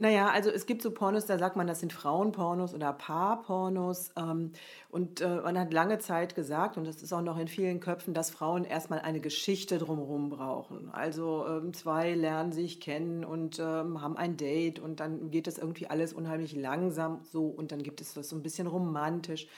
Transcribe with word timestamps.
Naja, 0.00 0.28
also 0.30 0.48
es 0.50 0.66
gibt 0.66 0.82
so 0.82 0.92
Pornos, 0.92 1.26
da 1.26 1.38
sagt 1.38 1.56
man, 1.56 1.66
das 1.66 1.80
sind 1.80 1.92
Frauenpornos 1.92 2.72
oder 2.72 2.92
Paarpornos. 2.92 4.12
Ähm, 4.16 4.52
und 4.90 5.20
äh, 5.20 5.40
man 5.40 5.58
hat 5.58 5.72
lange 5.72 5.98
Zeit 5.98 6.36
gesagt, 6.36 6.76
und 6.76 6.86
das 6.86 7.02
ist 7.02 7.12
auch 7.12 7.20
noch 7.20 7.36
in 7.36 7.48
vielen 7.48 7.80
Köpfen, 7.80 8.14
dass 8.14 8.30
Frauen 8.30 8.64
erstmal 8.64 9.00
eine 9.00 9.18
Geschichte 9.18 9.78
drumherum 9.78 10.30
brauchen. 10.30 10.88
Also 10.92 11.44
ähm, 11.48 11.74
zwei 11.74 12.14
lernen 12.14 12.52
sich 12.52 12.80
kennen 12.80 13.24
und 13.24 13.58
ähm, 13.58 14.00
haben 14.00 14.16
ein 14.16 14.36
Date 14.36 14.78
und 14.78 15.00
dann 15.00 15.32
geht 15.32 15.48
das 15.48 15.58
irgendwie 15.58 15.88
alles 15.88 16.12
unheimlich 16.12 16.54
langsam 16.54 17.20
so 17.24 17.46
und 17.48 17.72
dann 17.72 17.82
gibt 17.82 18.00
es 18.00 18.14
das 18.14 18.28
so 18.28 18.36
ein 18.36 18.42
bisschen 18.44 18.68
romantisch. 18.68 19.48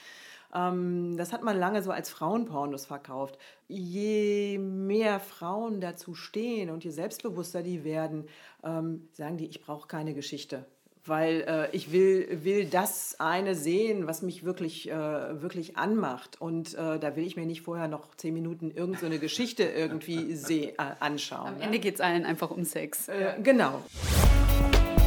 Ähm, 0.53 1.15
das 1.17 1.33
hat 1.33 1.43
man 1.43 1.57
lange 1.57 1.81
so 1.81 1.91
als 1.91 2.09
Frauenpornos 2.09 2.85
verkauft. 2.85 3.37
Je 3.67 4.57
mehr 4.57 5.19
Frauen 5.19 5.81
dazu 5.81 6.13
stehen 6.13 6.69
und 6.69 6.83
je 6.83 6.91
selbstbewusster 6.91 7.63
die 7.63 7.83
werden, 7.83 8.27
ähm, 8.63 9.07
sagen 9.13 9.37
die, 9.37 9.47
ich 9.47 9.61
brauche 9.61 9.87
keine 9.87 10.13
Geschichte 10.13 10.65
weil 11.05 11.43
äh, 11.47 11.75
ich 11.75 11.91
will, 11.91 12.27
will 12.43 12.65
das 12.65 13.15
eine 13.19 13.55
sehen, 13.55 14.07
was 14.07 14.21
mich 14.21 14.43
wirklich, 14.43 14.89
äh, 14.89 14.93
wirklich 15.41 15.77
anmacht. 15.77 16.39
Und 16.39 16.75
äh, 16.75 16.99
da 16.99 17.15
will 17.15 17.25
ich 17.25 17.35
mir 17.35 17.45
nicht 17.45 17.61
vorher 17.61 17.87
noch 17.87 18.15
zehn 18.15 18.33
Minuten 18.33 18.71
irgendeine 18.71 19.15
so 19.15 19.21
Geschichte 19.21 19.63
irgendwie 19.63 20.35
seh, 20.35 20.65
äh, 20.67 20.75
anschauen. 20.99 21.55
Am 21.55 21.61
Ende 21.61 21.79
geht 21.79 21.95
es 21.95 22.01
allen 22.01 22.25
einfach 22.25 22.51
um 22.51 22.63
Sex. 22.63 23.07
Äh, 23.07 23.33
genau. 23.41 23.81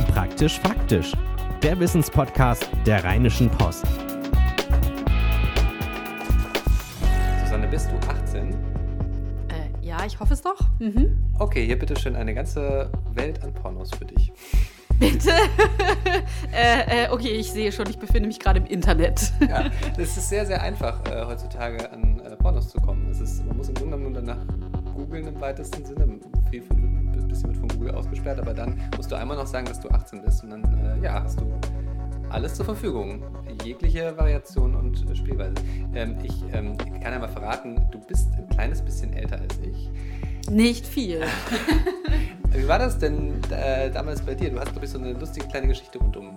Praktisch 0.09 0.59
faktisch. 0.61 1.13
Der 1.63 1.79
Wissenspodcast 1.79 2.69
der 2.87 3.05
Rheinischen 3.05 3.51
Post. 3.51 3.87
Ich 10.15 10.21
hoffe 10.21 10.35
es 10.35 10.43
doch. 10.43 10.61
Mhm. 10.79 11.19
Okay, 11.41 11.67
hier 11.67 11.77
bitte 11.77 11.99
schön 11.99 12.15
eine 12.15 12.35
ganze 12.35 12.89
Welt 13.15 13.43
an 13.43 13.53
Pornos 13.53 13.91
für 13.91 14.05
dich. 14.05 14.33
Bitte? 15.01 15.31
äh, 16.53 17.07
äh, 17.07 17.11
okay, 17.11 17.31
ich 17.31 17.51
sehe 17.51 17.73
schon, 17.73 17.91
ich 17.91 17.99
befinde 17.99 18.29
mich 18.29 18.39
gerade 18.39 18.61
im 18.61 18.67
Internet. 18.67 19.33
ja, 19.49 19.65
es 19.99 20.17
ist 20.17 20.29
sehr, 20.29 20.47
sehr 20.47 20.63
einfach, 20.63 21.05
äh, 21.11 21.25
heutzutage 21.25 21.91
an 21.91 22.21
äh, 22.21 22.37
Pornos 22.37 22.69
zu 22.69 22.81
kommen. 22.81 23.11
Es 23.11 23.19
ist, 23.19 23.45
man 23.45 23.57
muss 23.57 23.69
im 23.69 23.75
Grunde 23.75 23.97
genommen 23.97 24.13
nur 24.13 24.23
danach 24.23 24.39
googeln 24.95 25.27
im 25.27 25.41
weitesten 25.41 25.85
Sinne. 25.85 26.21
Viel 26.49 26.63
von, 26.63 26.77
ein 26.77 27.27
bisschen 27.27 27.49
wird 27.49 27.57
von 27.57 27.69
Google 27.71 27.97
ausgesperrt, 27.97 28.39
aber 28.39 28.55
dann 28.55 28.81
musst 28.97 29.11
du 29.11 29.17
einmal 29.17 29.37
noch 29.37 29.49
sagen, 29.49 29.67
dass 29.67 29.81
du 29.81 29.89
18 29.89 30.23
bist 30.23 30.45
und 30.45 30.51
dann, 30.51 30.63
äh, 30.63 31.05
ja, 31.05 31.25
hast 31.25 31.41
du 31.41 31.53
alles 32.31 32.55
zur 32.55 32.65
Verfügung. 32.65 33.21
Jegliche 33.65 34.17
Variation 34.17 34.75
und 34.75 35.17
Spielweise. 35.17 35.55
Ähm, 35.95 36.17
ich 36.23 36.35
ähm, 36.53 36.77
kann 36.77 37.13
ja 37.13 37.19
mal 37.19 37.29
verraten, 37.29 37.81
du 37.91 37.99
bist 37.99 38.29
ein 38.35 38.49
kleines 38.51 38.83
bisschen 38.83 39.13
älter 39.15 39.41
als 39.41 39.59
ich. 39.59 39.91
Nicht 40.51 40.87
viel. 40.87 41.23
Wie 42.51 42.69
war 42.69 42.79
das 42.79 42.99
denn 42.99 43.43
äh, 43.51 43.91
damals 43.91 44.21
bei 44.21 44.35
dir? 44.35 44.51
Du 44.51 44.61
hast, 44.61 44.73
glaube 44.73 44.85
ich, 44.85 44.91
so 44.91 44.99
eine 44.99 45.15
lustige 45.15 45.49
kleine 45.49 45.69
Geschichte 45.69 45.99
rund 45.99 46.17
um 46.17 46.37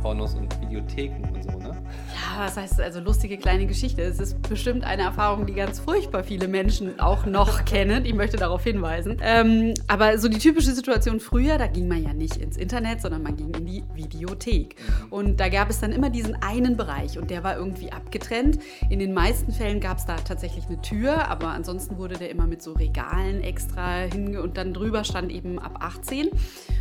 Pornos 0.00 0.34
und 0.34 0.60
Videotheken 0.60 1.28
und 1.34 1.42
so, 1.42 1.58
ne? 1.58 1.76
Ja, 2.14 2.44
was 2.44 2.56
heißt 2.56 2.80
also 2.80 3.00
lustige 3.00 3.38
kleine 3.38 3.66
Geschichte? 3.66 4.02
Es 4.02 4.18
ist 4.18 4.40
bestimmt 4.48 4.84
eine 4.84 5.02
Erfahrung, 5.02 5.46
die 5.46 5.54
ganz 5.54 5.80
furchtbar 5.80 6.24
viele 6.24 6.48
Menschen 6.48 7.00
auch 7.00 7.26
noch 7.26 7.64
kennen. 7.66 8.04
Ich 8.04 8.14
möchte 8.14 8.36
darauf 8.36 8.64
hinweisen. 8.64 9.18
Ähm, 9.22 9.74
aber 9.86 10.18
so 10.18 10.28
die 10.28 10.38
typische 10.38 10.72
Situation 10.72 11.20
früher, 11.20 11.58
da 11.58 11.66
ging 11.66 11.88
man 11.88 12.02
ja 12.02 12.12
nicht 12.12 12.36
ins 12.36 12.56
Internet, 12.56 13.00
sondern 13.00 13.22
man 13.22 13.36
ging 13.36 13.52
in 13.54 13.66
die 13.66 13.84
Videothek. 13.94 14.76
Mhm. 14.76 15.12
Und 15.12 15.40
da 15.40 15.48
gab 15.48 15.70
es 15.70 15.80
dann 15.80 15.92
immer 15.92 16.10
diesen 16.10 16.34
einen 16.42 16.76
Bereich 16.76 17.18
und 17.18 17.30
der 17.30 17.44
war 17.44 17.56
irgendwie 17.56 17.92
abgetrennt. 17.92 18.58
In 18.88 18.98
den 18.98 19.12
meisten 19.12 19.52
Fällen 19.52 19.80
gab 19.80 19.98
es 19.98 20.06
da 20.06 20.16
tatsächlich 20.16 20.66
eine 20.66 20.80
Tür, 20.80 21.28
aber 21.28 21.48
ansonsten 21.48 21.98
wurde 21.98 22.16
der 22.16 22.30
immer 22.30 22.46
mit 22.46 22.62
so 22.62 22.72
Regalen 22.72 23.42
extra 23.42 24.00
hinge 24.12 24.42
und 24.42 24.56
dann 24.56 24.74
drüber 24.74 25.04
stand 25.04 25.30
eben 25.32 25.58
ab 25.58 25.78
18. 25.80 26.28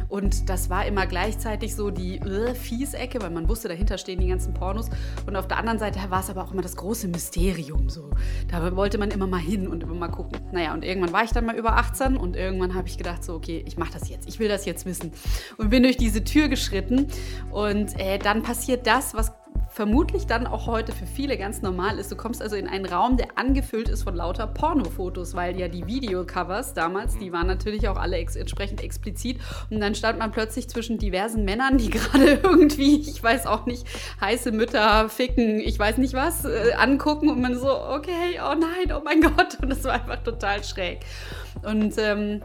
Und 0.09 0.49
das 0.49 0.69
war 0.69 0.85
immer 0.85 1.05
gleichzeitig 1.05 1.75
so 1.75 1.91
die 1.91 2.17
äh, 2.17 2.55
Fies-Ecke, 2.55 3.21
weil 3.21 3.29
man 3.29 3.49
wusste, 3.49 3.67
dahinter 3.67 3.97
stehen 3.97 4.19
die 4.19 4.27
ganzen 4.27 4.53
Pornos. 4.53 4.89
Und 5.25 5.35
auf 5.35 5.47
der 5.47 5.57
anderen 5.57 5.79
Seite 5.79 5.99
war 6.09 6.21
es 6.21 6.29
aber 6.29 6.43
auch 6.43 6.53
immer 6.53 6.61
das 6.61 6.75
große 6.75 7.07
Mysterium. 7.07 7.89
So. 7.89 8.09
Da 8.49 8.75
wollte 8.75 8.97
man 8.97 9.11
immer 9.11 9.27
mal 9.27 9.39
hin 9.39 9.67
und 9.67 9.83
immer 9.83 9.95
mal 9.95 10.07
gucken. 10.07 10.39
Naja, 10.51 10.73
und 10.73 10.85
irgendwann 10.85 11.13
war 11.13 11.23
ich 11.23 11.31
dann 11.31 11.45
mal 11.45 11.55
über 11.55 11.77
18 11.77 12.17
und 12.17 12.35
irgendwann 12.35 12.75
habe 12.75 12.87
ich 12.87 12.97
gedacht, 12.97 13.23
so, 13.23 13.35
okay, 13.35 13.63
ich 13.67 13.77
mache 13.77 13.93
das 13.93 14.09
jetzt. 14.09 14.27
Ich 14.27 14.39
will 14.39 14.47
das 14.47 14.65
jetzt 14.65 14.85
wissen. 14.85 15.11
Und 15.57 15.69
bin 15.69 15.83
durch 15.83 15.97
diese 15.97 16.23
Tür 16.23 16.47
geschritten. 16.47 17.07
Und 17.51 17.99
äh, 17.99 18.17
dann 18.19 18.43
passiert 18.43 18.87
das, 18.87 19.13
was 19.13 19.33
vermutlich 19.77 20.25
dann 20.25 20.47
auch 20.47 20.65
heute 20.65 20.91
für 20.91 21.05
viele 21.05 21.37
ganz 21.37 21.61
normal 21.61 21.99
ist. 21.99 22.11
Du 22.11 22.15
kommst 22.15 22.41
also 22.41 22.55
in 22.55 22.67
einen 22.67 22.87
Raum, 22.87 23.15
der 23.15 23.27
angefüllt 23.35 23.89
ist 23.89 24.01
von 24.01 24.15
lauter 24.15 24.47
Pornofotos, 24.47 25.35
weil 25.35 25.55
ja 25.59 25.67
die 25.67 25.85
Videocovers 25.85 26.73
damals, 26.73 27.19
die 27.19 27.31
waren 27.31 27.45
natürlich 27.45 27.87
auch 27.87 27.95
alle 27.95 28.17
ex 28.17 28.35
entsprechend 28.35 28.81
explizit. 28.81 29.37
Und 29.69 29.79
dann 29.79 29.93
stand 29.93 30.17
man 30.17 30.31
plötzlich 30.31 30.67
zwischen 30.67 30.97
diversen 30.97 31.45
Männern, 31.45 31.77
die 31.77 31.89
gerade 31.91 32.39
irgendwie, 32.41 33.01
ich 33.01 33.21
weiß 33.21 33.45
auch 33.45 33.67
nicht, 33.67 33.85
heiße 34.19 34.51
Mütter 34.51 35.09
ficken, 35.09 35.59
ich 35.59 35.77
weiß 35.77 35.97
nicht 35.99 36.15
was, 36.15 36.45
äh, 36.45 36.73
angucken 36.75 37.29
und 37.29 37.39
man 37.39 37.55
so, 37.55 37.69
okay, 37.69 38.39
oh 38.43 38.55
nein, 38.55 38.97
oh 38.97 39.03
mein 39.05 39.21
Gott. 39.35 39.59
Und 39.61 39.69
das 39.69 39.83
war 39.83 39.93
einfach 39.93 40.23
total 40.23 40.63
schräg. 40.63 41.01
Und 41.61 41.93
ähm, 41.99 42.41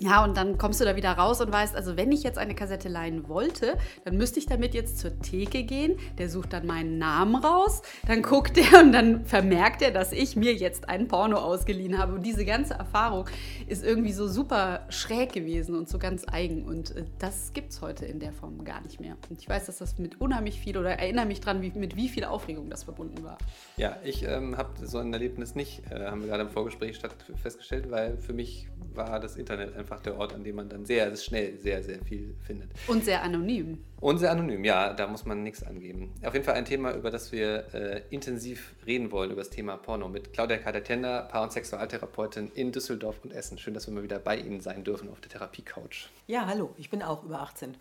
ja, 0.00 0.22
und 0.22 0.36
dann 0.36 0.58
kommst 0.58 0.80
du 0.80 0.84
da 0.84 0.94
wieder 0.94 1.12
raus 1.12 1.40
und 1.40 1.52
weißt, 1.52 1.74
also 1.74 1.96
wenn 1.96 2.12
ich 2.12 2.22
jetzt 2.22 2.38
eine 2.38 2.54
Kassette 2.54 2.88
leihen 2.88 3.28
wollte, 3.28 3.76
dann 4.04 4.16
müsste 4.16 4.38
ich 4.38 4.46
damit 4.46 4.74
jetzt 4.74 4.98
zur 4.98 5.18
Theke 5.20 5.64
gehen. 5.64 5.98
Der 6.18 6.28
sucht 6.28 6.52
dann 6.52 6.66
meinen 6.66 6.98
Namen 6.98 7.34
raus, 7.34 7.82
dann 8.06 8.22
guckt 8.22 8.56
er 8.58 8.80
und 8.80 8.92
dann 8.92 9.24
vermerkt 9.24 9.82
er, 9.82 9.90
dass 9.90 10.12
ich 10.12 10.36
mir 10.36 10.54
jetzt 10.54 10.88
einen 10.88 11.08
Porno 11.08 11.38
ausgeliehen 11.38 11.98
habe. 11.98 12.14
Und 12.14 12.24
diese 12.24 12.44
ganze 12.44 12.74
Erfahrung 12.74 13.26
ist 13.66 13.84
irgendwie 13.84 14.12
so 14.12 14.28
super 14.28 14.86
schräg 14.88 15.32
gewesen 15.32 15.74
und 15.74 15.88
so 15.88 15.98
ganz 15.98 16.24
eigen. 16.30 16.64
Und 16.64 16.94
äh, 16.94 17.04
das 17.18 17.52
gibt 17.52 17.72
es 17.72 17.80
heute 17.80 18.06
in 18.06 18.20
der 18.20 18.32
Form 18.32 18.64
gar 18.64 18.80
nicht 18.82 19.00
mehr. 19.00 19.16
Und 19.28 19.40
ich 19.40 19.48
weiß, 19.48 19.66
dass 19.66 19.78
das 19.78 19.98
mit 19.98 20.20
unheimlich 20.20 20.60
viel 20.60 20.78
oder 20.78 20.90
erinnere 20.90 21.26
mich 21.26 21.40
dran, 21.40 21.60
wie, 21.60 21.70
mit 21.70 21.96
wie 21.96 22.08
viel 22.08 22.24
Aufregung 22.24 22.70
das 22.70 22.84
verbunden 22.84 23.24
war. 23.24 23.38
Ja, 23.76 23.96
ich 24.04 24.22
ähm, 24.22 24.56
habe 24.56 24.86
so 24.86 24.98
ein 24.98 25.12
Erlebnis 25.12 25.56
nicht, 25.56 25.82
äh, 25.90 26.06
haben 26.06 26.20
wir 26.20 26.28
gerade 26.28 26.44
im 26.44 26.50
Vorgespräch 26.50 26.96
statt 26.96 27.16
festgestellt, 27.42 27.90
weil 27.90 28.16
für 28.18 28.32
mich 28.32 28.68
war 28.94 29.18
das 29.18 29.36
Internet 29.36 29.76
einfach 29.76 29.87
der 30.02 30.16
Ort, 30.16 30.34
an 30.34 30.44
dem 30.44 30.56
man 30.56 30.68
dann 30.68 30.84
sehr 30.84 31.14
schnell 31.16 31.58
sehr, 31.58 31.82
sehr 31.82 31.98
viel 32.04 32.34
findet. 32.46 32.70
Und 32.86 33.04
sehr 33.04 33.22
anonym. 33.22 33.78
Und 34.00 34.18
sehr 34.18 34.30
anonym, 34.30 34.64
ja, 34.64 34.92
da 34.92 35.08
muss 35.08 35.24
man 35.24 35.42
nichts 35.42 35.64
angeben. 35.64 36.14
Auf 36.24 36.32
jeden 36.32 36.44
Fall 36.44 36.54
ein 36.54 36.64
Thema, 36.64 36.94
über 36.94 37.10
das 37.10 37.32
wir 37.32 37.74
äh, 37.74 38.02
intensiv 38.10 38.74
reden 38.86 39.10
wollen, 39.10 39.32
über 39.32 39.40
das 39.40 39.50
Thema 39.50 39.76
Porno 39.76 40.08
mit 40.08 40.32
Claudia 40.32 40.58
Kader-Tender, 40.58 41.22
Paar- 41.22 41.42
und 41.42 41.52
Sexualtherapeutin 41.52 42.52
in 42.54 42.70
Düsseldorf 42.70 43.16
und 43.24 43.32
Essen. 43.32 43.58
Schön, 43.58 43.74
dass 43.74 43.88
wir 43.88 43.94
mal 43.94 44.04
wieder 44.04 44.20
bei 44.20 44.36
Ihnen 44.36 44.60
sein 44.60 44.84
dürfen 44.84 45.10
auf 45.10 45.20
der 45.20 45.30
Therapie-Couch. 45.30 46.10
Ja, 46.28 46.46
hallo, 46.46 46.72
ich 46.76 46.90
bin 46.90 47.02
auch 47.02 47.24
über 47.24 47.40
18. 47.40 47.76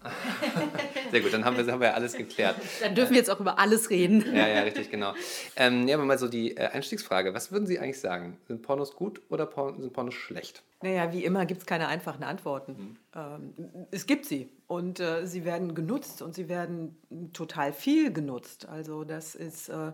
sehr 1.11 1.22
gut, 1.22 1.33
dann 1.33 1.45
haben 1.45 1.55
wir, 1.55 1.72
haben 1.72 1.81
wir 1.81 1.89
ja 1.89 1.94
alles 1.94 2.13
geklärt. 2.13 2.55
Dann 2.81 2.95
dürfen 2.95 3.11
wir 3.11 3.17
jetzt 3.17 3.29
auch 3.29 3.39
über 3.39 3.59
alles 3.59 3.89
reden. 3.89 4.23
Ja, 4.35 4.47
ja, 4.47 4.61
richtig, 4.61 4.89
genau. 4.89 5.13
Ähm, 5.55 5.88
ja, 5.88 5.95
aber 5.95 6.05
mal 6.05 6.17
so 6.17 6.28
die 6.28 6.57
äh, 6.57 6.67
Einstiegsfrage. 6.67 7.34
Was 7.34 7.51
würden 7.51 7.67
Sie 7.67 7.78
eigentlich 7.79 7.99
sagen? 7.99 8.38
Sind 8.47 8.61
Pornos 8.63 8.95
gut 8.95 9.22
oder 9.29 9.45
Porn, 9.45 9.81
sind 9.81 9.94
Pornos 9.94 10.16
schlecht? 10.16 10.63
Naja, 10.81 11.11
wie 11.11 11.23
immer 11.23 11.45
gibt 11.45 11.61
es 11.61 11.66
keine 11.66 11.88
einfachen 11.88 12.23
Antworten. 12.23 12.72
Mhm. 12.72 12.97
Ähm, 13.17 13.88
es 13.89 14.05
gibt 14.05 14.25
sie 14.25 14.51
und 14.67 15.00
äh, 15.00 15.25
sie 15.25 15.44
werden 15.44 15.73
genutzt 15.73 16.22
und 16.22 16.35
sie 16.35 16.47
werden 16.47 17.31
total 17.33 17.73
viel 17.73 18.13
genutzt. 18.13 18.67
Also 18.67 19.03
das 19.03 19.33
ist 19.33 19.69
äh, 19.69 19.91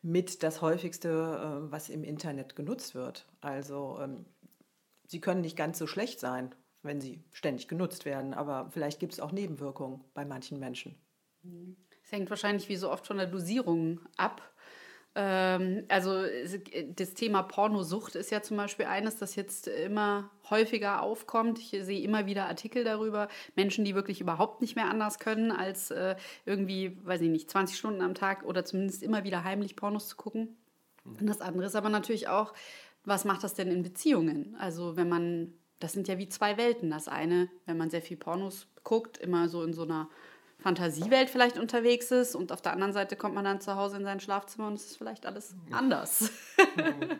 mit 0.00 0.42
das 0.42 0.62
häufigste, 0.62 1.08
äh, 1.08 1.70
was 1.70 1.90
im 1.90 2.02
Internet 2.02 2.56
genutzt 2.56 2.94
wird. 2.94 3.26
Also 3.42 3.98
ähm, 4.00 4.24
sie 5.06 5.20
können 5.20 5.42
nicht 5.42 5.56
ganz 5.56 5.78
so 5.78 5.86
schlecht 5.86 6.18
sein, 6.18 6.54
wenn 6.82 7.00
sie 7.00 7.22
ständig 7.32 7.68
genutzt 7.68 8.06
werden, 8.06 8.32
aber 8.32 8.70
vielleicht 8.70 8.98
gibt 8.98 9.12
es 9.12 9.20
auch 9.20 9.32
Nebenwirkungen 9.32 10.02
bei 10.14 10.24
manchen 10.24 10.58
Menschen. 10.58 10.96
Es 12.02 12.10
hängt 12.10 12.30
wahrscheinlich 12.30 12.68
wie 12.68 12.76
so 12.76 12.90
oft 12.90 13.06
von 13.06 13.18
der 13.18 13.26
Dosierung 13.26 14.00
ab. 14.16 14.42
Ähm, 15.14 15.84
also 15.88 16.24
das 16.96 17.14
Thema 17.14 17.42
Pornosucht 17.42 18.14
ist 18.14 18.30
ja 18.30 18.42
zum 18.42 18.56
Beispiel 18.56 18.86
eines, 18.86 19.18
das 19.18 19.36
jetzt 19.36 19.68
immer 19.68 20.30
häufiger 20.48 21.02
aufkommt. 21.02 21.58
Ich 21.58 21.70
sehe 21.70 22.02
immer 22.02 22.26
wieder 22.26 22.46
Artikel 22.46 22.84
darüber. 22.84 23.28
Menschen, 23.54 23.84
die 23.84 23.94
wirklich 23.94 24.20
überhaupt 24.20 24.60
nicht 24.62 24.76
mehr 24.76 24.88
anders 24.88 25.18
können, 25.18 25.50
als 25.50 25.90
äh, 25.90 26.16
irgendwie, 26.46 26.98
weiß 27.04 27.20
ich 27.20 27.30
nicht, 27.30 27.50
20 27.50 27.76
Stunden 27.76 28.00
am 28.00 28.14
Tag 28.14 28.44
oder 28.44 28.64
zumindest 28.64 29.02
immer 29.02 29.24
wieder 29.24 29.44
heimlich 29.44 29.76
Pornos 29.76 30.08
zu 30.08 30.16
gucken. 30.16 30.56
Mhm. 31.04 31.16
Und 31.20 31.26
das 31.26 31.40
andere 31.40 31.66
ist 31.66 31.76
aber 31.76 31.90
natürlich 31.90 32.28
auch, 32.28 32.54
was 33.04 33.24
macht 33.24 33.44
das 33.44 33.54
denn 33.54 33.68
in 33.68 33.82
Beziehungen? 33.82 34.56
Also 34.58 34.96
wenn 34.96 35.08
man, 35.08 35.52
das 35.78 35.92
sind 35.92 36.08
ja 36.08 36.18
wie 36.18 36.28
zwei 36.28 36.56
Welten. 36.56 36.90
Das 36.90 37.08
eine, 37.08 37.50
wenn 37.66 37.76
man 37.76 37.90
sehr 37.90 38.02
viel 38.02 38.16
Pornos 38.16 38.68
guckt, 38.84 39.18
immer 39.18 39.48
so 39.48 39.62
in 39.62 39.74
so 39.74 39.82
einer 39.82 40.08
Fantasiewelt 40.62 41.28
vielleicht 41.28 41.58
unterwegs 41.58 42.10
ist 42.10 42.34
und 42.34 42.52
auf 42.52 42.62
der 42.62 42.72
anderen 42.72 42.92
Seite 42.92 43.16
kommt 43.16 43.34
man 43.34 43.44
dann 43.44 43.60
zu 43.60 43.76
Hause 43.76 43.96
in 43.96 44.04
sein 44.04 44.20
Schlafzimmer 44.20 44.68
und 44.68 44.74
es 44.74 44.86
ist 44.86 44.96
vielleicht 44.96 45.26
alles 45.26 45.54
anders. 45.70 46.30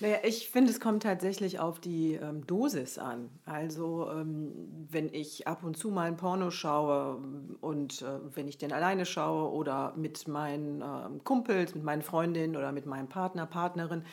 Naja, 0.00 0.18
ich 0.22 0.48
finde, 0.50 0.70
es 0.70 0.78
kommt 0.78 1.02
tatsächlich 1.02 1.58
auf 1.58 1.80
die 1.80 2.14
ähm, 2.14 2.46
Dosis 2.46 2.98
an. 2.98 3.30
Also, 3.44 4.08
ähm, 4.10 4.86
wenn 4.88 5.12
ich 5.12 5.48
ab 5.48 5.64
und 5.64 5.76
zu 5.76 5.90
mal 5.90 6.06
ein 6.06 6.16
Porno 6.16 6.52
schaue 6.52 7.20
und 7.60 8.02
äh, 8.02 8.36
wenn 8.36 8.46
ich 8.46 8.58
den 8.58 8.72
alleine 8.72 9.06
schaue 9.06 9.50
oder 9.50 9.94
mit 9.96 10.28
meinen 10.28 10.82
äh, 10.82 11.18
Kumpels, 11.24 11.74
mit 11.74 11.82
meinen 11.82 12.02
Freundinnen 12.02 12.56
oder 12.56 12.70
mit 12.70 12.86
meinem 12.86 13.08
Partner, 13.08 13.46
Partnerin, 13.46 14.04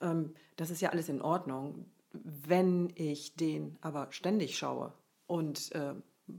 ähm, 0.00 0.32
das 0.56 0.70
ist 0.70 0.80
ja 0.80 0.88
alles 0.88 1.10
in 1.10 1.20
Ordnung. 1.20 1.84
Wenn 2.12 2.90
ich 2.94 3.36
den 3.36 3.76
aber 3.82 4.06
ständig 4.12 4.56
schaue 4.56 4.94
und 5.26 5.70
äh, 5.72 5.92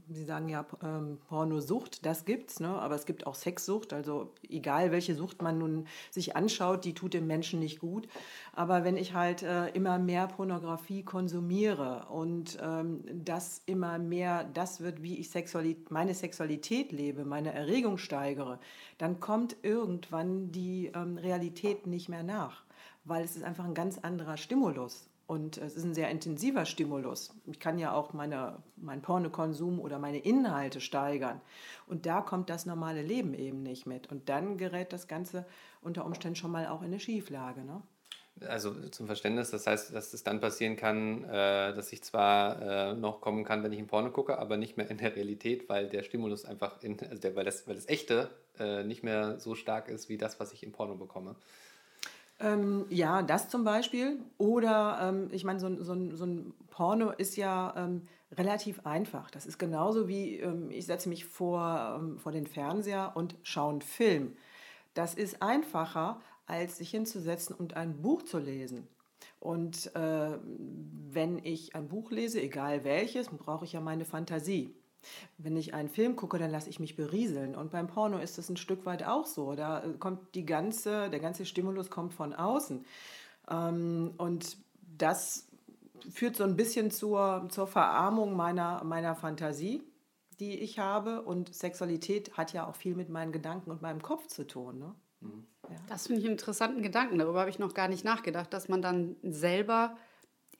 Sie 0.08 0.24
sagen 0.24 0.50
ja 0.50 0.66
ähm, 0.82 1.18
Pornosucht, 1.28 2.04
das 2.04 2.26
gibt's, 2.26 2.60
ne? 2.60 2.68
aber 2.68 2.94
es 2.94 3.06
gibt 3.06 3.26
auch 3.26 3.34
Sexsucht. 3.34 3.94
Also 3.94 4.34
egal, 4.46 4.92
welche 4.92 5.14
Sucht 5.14 5.40
man 5.40 5.58
nun 5.58 5.86
sich 6.10 6.36
anschaut, 6.36 6.84
die 6.84 6.92
tut 6.92 7.14
dem 7.14 7.26
Menschen 7.26 7.58
nicht 7.58 7.80
gut. 7.80 8.06
Aber 8.52 8.84
wenn 8.84 8.98
ich 8.98 9.14
halt 9.14 9.42
äh, 9.42 9.68
immer 9.68 9.98
mehr 9.98 10.26
Pornografie 10.26 11.04
konsumiere 11.04 12.06
und 12.10 12.58
ähm, 12.60 13.02
das 13.24 13.62
immer 13.64 13.98
mehr 13.98 14.44
das 14.44 14.80
wird, 14.80 15.02
wie 15.02 15.16
ich 15.18 15.30
Sexualität, 15.30 15.90
meine 15.90 16.12
Sexualität 16.12 16.92
lebe, 16.92 17.24
meine 17.24 17.54
Erregung 17.54 17.96
steigere, 17.96 18.58
dann 18.98 19.20
kommt 19.20 19.56
irgendwann 19.62 20.52
die 20.52 20.90
ähm, 20.94 21.16
Realität 21.16 21.86
nicht 21.86 22.10
mehr 22.10 22.22
nach, 22.22 22.62
weil 23.04 23.24
es 23.24 23.36
ist 23.36 23.42
einfach 23.42 23.64
ein 23.64 23.74
ganz 23.74 23.96
anderer 23.96 24.36
Stimulus. 24.36 25.08
Und 25.28 25.58
es 25.58 25.76
ist 25.76 25.84
ein 25.84 25.92
sehr 25.92 26.08
intensiver 26.08 26.64
Stimulus. 26.64 27.34
Ich 27.44 27.60
kann 27.60 27.78
ja 27.78 27.92
auch 27.92 28.14
meine, 28.14 28.62
meinen 28.76 29.02
Pornokonsum 29.02 29.78
oder 29.78 29.98
meine 29.98 30.20
Inhalte 30.20 30.80
steigern. 30.80 31.42
Und 31.86 32.06
da 32.06 32.22
kommt 32.22 32.48
das 32.48 32.64
normale 32.64 33.02
Leben 33.02 33.34
eben 33.34 33.62
nicht 33.62 33.86
mit. 33.86 34.10
Und 34.10 34.30
dann 34.30 34.56
gerät 34.56 34.90
das 34.90 35.06
Ganze 35.06 35.44
unter 35.82 36.06
Umständen 36.06 36.36
schon 36.36 36.50
mal 36.50 36.66
auch 36.68 36.80
in 36.80 36.86
eine 36.86 36.98
Schieflage. 36.98 37.62
Ne? 37.62 37.82
Also 38.46 38.72
zum 38.88 39.06
Verständnis, 39.06 39.50
das 39.50 39.66
heißt, 39.66 39.94
dass 39.94 40.14
es 40.14 40.24
dann 40.24 40.40
passieren 40.40 40.76
kann, 40.76 41.24
äh, 41.24 41.74
dass 41.74 41.92
ich 41.92 42.02
zwar 42.02 42.62
äh, 42.62 42.94
noch 42.94 43.20
kommen 43.20 43.44
kann, 43.44 43.62
wenn 43.62 43.72
ich 43.74 43.80
ein 43.80 43.86
Porno 43.86 44.10
gucke, 44.10 44.38
aber 44.38 44.56
nicht 44.56 44.78
mehr 44.78 44.90
in 44.90 44.96
der 44.96 45.14
Realität, 45.14 45.68
weil 45.68 45.90
der 45.90 46.04
Stimulus 46.04 46.46
einfach, 46.46 46.82
in, 46.82 46.98
also 47.00 47.20
der, 47.20 47.36
weil, 47.36 47.44
das, 47.44 47.68
weil 47.68 47.74
das 47.74 47.86
Echte 47.86 48.30
äh, 48.58 48.82
nicht 48.82 49.02
mehr 49.02 49.38
so 49.38 49.54
stark 49.54 49.90
ist 49.90 50.08
wie 50.08 50.16
das, 50.16 50.40
was 50.40 50.54
ich 50.54 50.62
im 50.62 50.72
Porno 50.72 50.94
bekomme. 50.94 51.36
Ähm, 52.40 52.86
ja, 52.88 53.22
das 53.22 53.48
zum 53.48 53.64
Beispiel. 53.64 54.20
Oder 54.38 54.98
ähm, 55.02 55.28
ich 55.32 55.44
meine, 55.44 55.58
so, 55.60 55.82
so, 55.82 56.14
so, 56.14 56.24
ein 56.24 56.54
Porno 56.70 57.10
ist 57.10 57.36
ja 57.36 57.74
ähm, 57.76 58.06
relativ 58.32 58.86
einfach. 58.86 59.30
Das 59.30 59.46
ist 59.46 59.58
genauso 59.58 60.08
wie 60.08 60.36
ähm, 60.38 60.70
ich 60.70 60.86
setze 60.86 61.08
mich 61.08 61.24
vor, 61.24 61.98
ähm, 61.98 62.18
vor 62.18 62.32
den 62.32 62.46
Fernseher 62.46 63.12
und 63.14 63.36
schaue 63.42 63.70
einen 63.72 63.82
Film. 63.82 64.36
Das 64.94 65.14
ist 65.14 65.42
einfacher, 65.42 66.20
als 66.46 66.78
sich 66.78 66.90
hinzusetzen 66.90 67.54
und 67.56 67.74
ein 67.74 68.00
Buch 68.02 68.22
zu 68.22 68.38
lesen. 68.38 68.86
Und 69.40 69.94
äh, 69.94 70.38
wenn 71.10 71.38
ich 71.44 71.74
ein 71.74 71.88
Buch 71.88 72.10
lese, 72.10 72.40
egal 72.40 72.84
welches, 72.84 73.28
brauche 73.28 73.64
ich 73.64 73.72
ja 73.72 73.80
meine 73.80 74.04
Fantasie. 74.04 74.74
Wenn 75.36 75.56
ich 75.56 75.74
einen 75.74 75.88
Film 75.88 76.16
gucke, 76.16 76.38
dann 76.38 76.50
lasse 76.50 76.70
ich 76.70 76.80
mich 76.80 76.96
berieseln. 76.96 77.54
Und 77.54 77.70
beim 77.70 77.86
Porno 77.86 78.18
ist 78.18 78.38
es 78.38 78.48
ein 78.48 78.56
Stück 78.56 78.86
weit 78.86 79.04
auch 79.04 79.26
so. 79.26 79.54
Da 79.54 79.82
äh, 79.82 79.92
kommt 79.98 80.34
die 80.34 80.44
ganze, 80.44 81.10
der 81.10 81.20
ganze 81.20 81.46
Stimulus 81.46 81.90
kommt 81.90 82.14
von 82.14 82.32
außen. 82.34 82.84
Ähm, 83.50 84.14
und 84.18 84.56
das 84.96 85.48
führt 86.10 86.36
so 86.36 86.44
ein 86.44 86.56
bisschen 86.56 86.90
zur, 86.90 87.46
zur 87.50 87.66
Verarmung 87.66 88.36
meiner, 88.36 88.82
meiner 88.84 89.14
Fantasie, 89.14 89.82
die 90.40 90.58
ich 90.58 90.78
habe. 90.78 91.22
Und 91.22 91.54
Sexualität 91.54 92.36
hat 92.36 92.52
ja 92.52 92.66
auch 92.66 92.76
viel 92.76 92.94
mit 92.94 93.08
meinen 93.08 93.32
Gedanken 93.32 93.70
und 93.70 93.82
meinem 93.82 94.02
Kopf 94.02 94.26
zu 94.26 94.46
tun. 94.46 94.78
Ne? 94.78 94.94
Mhm. 95.20 95.46
Ja. 95.68 95.76
Das 95.88 96.06
finde 96.06 96.20
ich 96.20 96.26
einen 96.26 96.32
interessanten 96.32 96.82
Gedanken. 96.82 97.18
Darüber 97.18 97.40
habe 97.40 97.50
ich 97.50 97.58
noch 97.58 97.74
gar 97.74 97.88
nicht 97.88 98.04
nachgedacht, 98.04 98.52
dass 98.52 98.68
man 98.68 98.82
dann 98.82 99.16
selber 99.22 99.96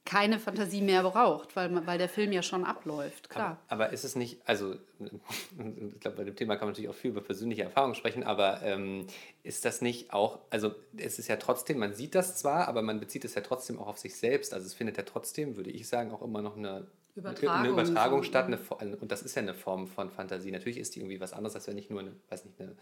keine 0.08 0.38
Fantasie 0.38 0.80
mehr 0.80 1.02
braucht, 1.02 1.54
weil, 1.54 1.86
weil 1.86 1.98
der 1.98 2.08
Film 2.08 2.32
ja 2.32 2.42
schon 2.42 2.64
abläuft, 2.64 3.28
klar. 3.28 3.58
Aber, 3.68 3.84
aber 3.84 3.92
ist 3.92 4.04
es 4.04 4.16
nicht, 4.16 4.40
also 4.46 4.74
ich 4.98 6.00
glaube, 6.00 6.16
bei 6.16 6.24
dem 6.24 6.34
Thema 6.34 6.56
kann 6.56 6.66
man 6.66 6.72
natürlich 6.72 6.88
auch 6.88 6.94
viel 6.94 7.10
über 7.10 7.20
persönliche 7.20 7.64
Erfahrungen 7.64 7.94
sprechen, 7.94 8.24
aber 8.24 8.62
ähm, 8.62 9.06
ist 9.42 9.66
das 9.66 9.82
nicht 9.82 10.14
auch, 10.14 10.38
also 10.48 10.74
es 10.96 11.18
ist 11.18 11.28
ja 11.28 11.36
trotzdem, 11.36 11.78
man 11.78 11.92
sieht 11.92 12.14
das 12.14 12.38
zwar, 12.38 12.68
aber 12.68 12.80
man 12.80 13.00
bezieht 13.00 13.26
es 13.26 13.34
ja 13.34 13.42
trotzdem 13.42 13.78
auch 13.78 13.86
auf 13.86 13.98
sich 13.98 14.16
selbst, 14.16 14.54
also 14.54 14.66
es 14.66 14.72
findet 14.72 14.96
ja 14.96 15.02
trotzdem, 15.02 15.58
würde 15.58 15.68
ich 15.68 15.86
sagen, 15.86 16.10
auch 16.10 16.22
immer 16.22 16.40
noch 16.40 16.56
eine 16.56 16.86
Übertragung, 17.14 17.56
eine 17.58 17.68
Übertragung 17.68 18.22
statt 18.22 18.46
eine, 18.46 18.96
und 18.96 19.12
das 19.12 19.20
ist 19.20 19.34
ja 19.34 19.42
eine 19.42 19.52
Form 19.52 19.88
von 19.88 20.08
Fantasie. 20.08 20.52
Natürlich 20.52 20.78
ist 20.78 20.94
die 20.94 21.00
irgendwie 21.00 21.20
was 21.20 21.34
anderes, 21.34 21.54
als 21.54 21.66
wenn 21.66 21.76
ich 21.76 21.90
nur 21.90 22.00
eine, 22.00 22.12
weiß 22.30 22.46
nicht, 22.46 22.58
eine 22.60 22.76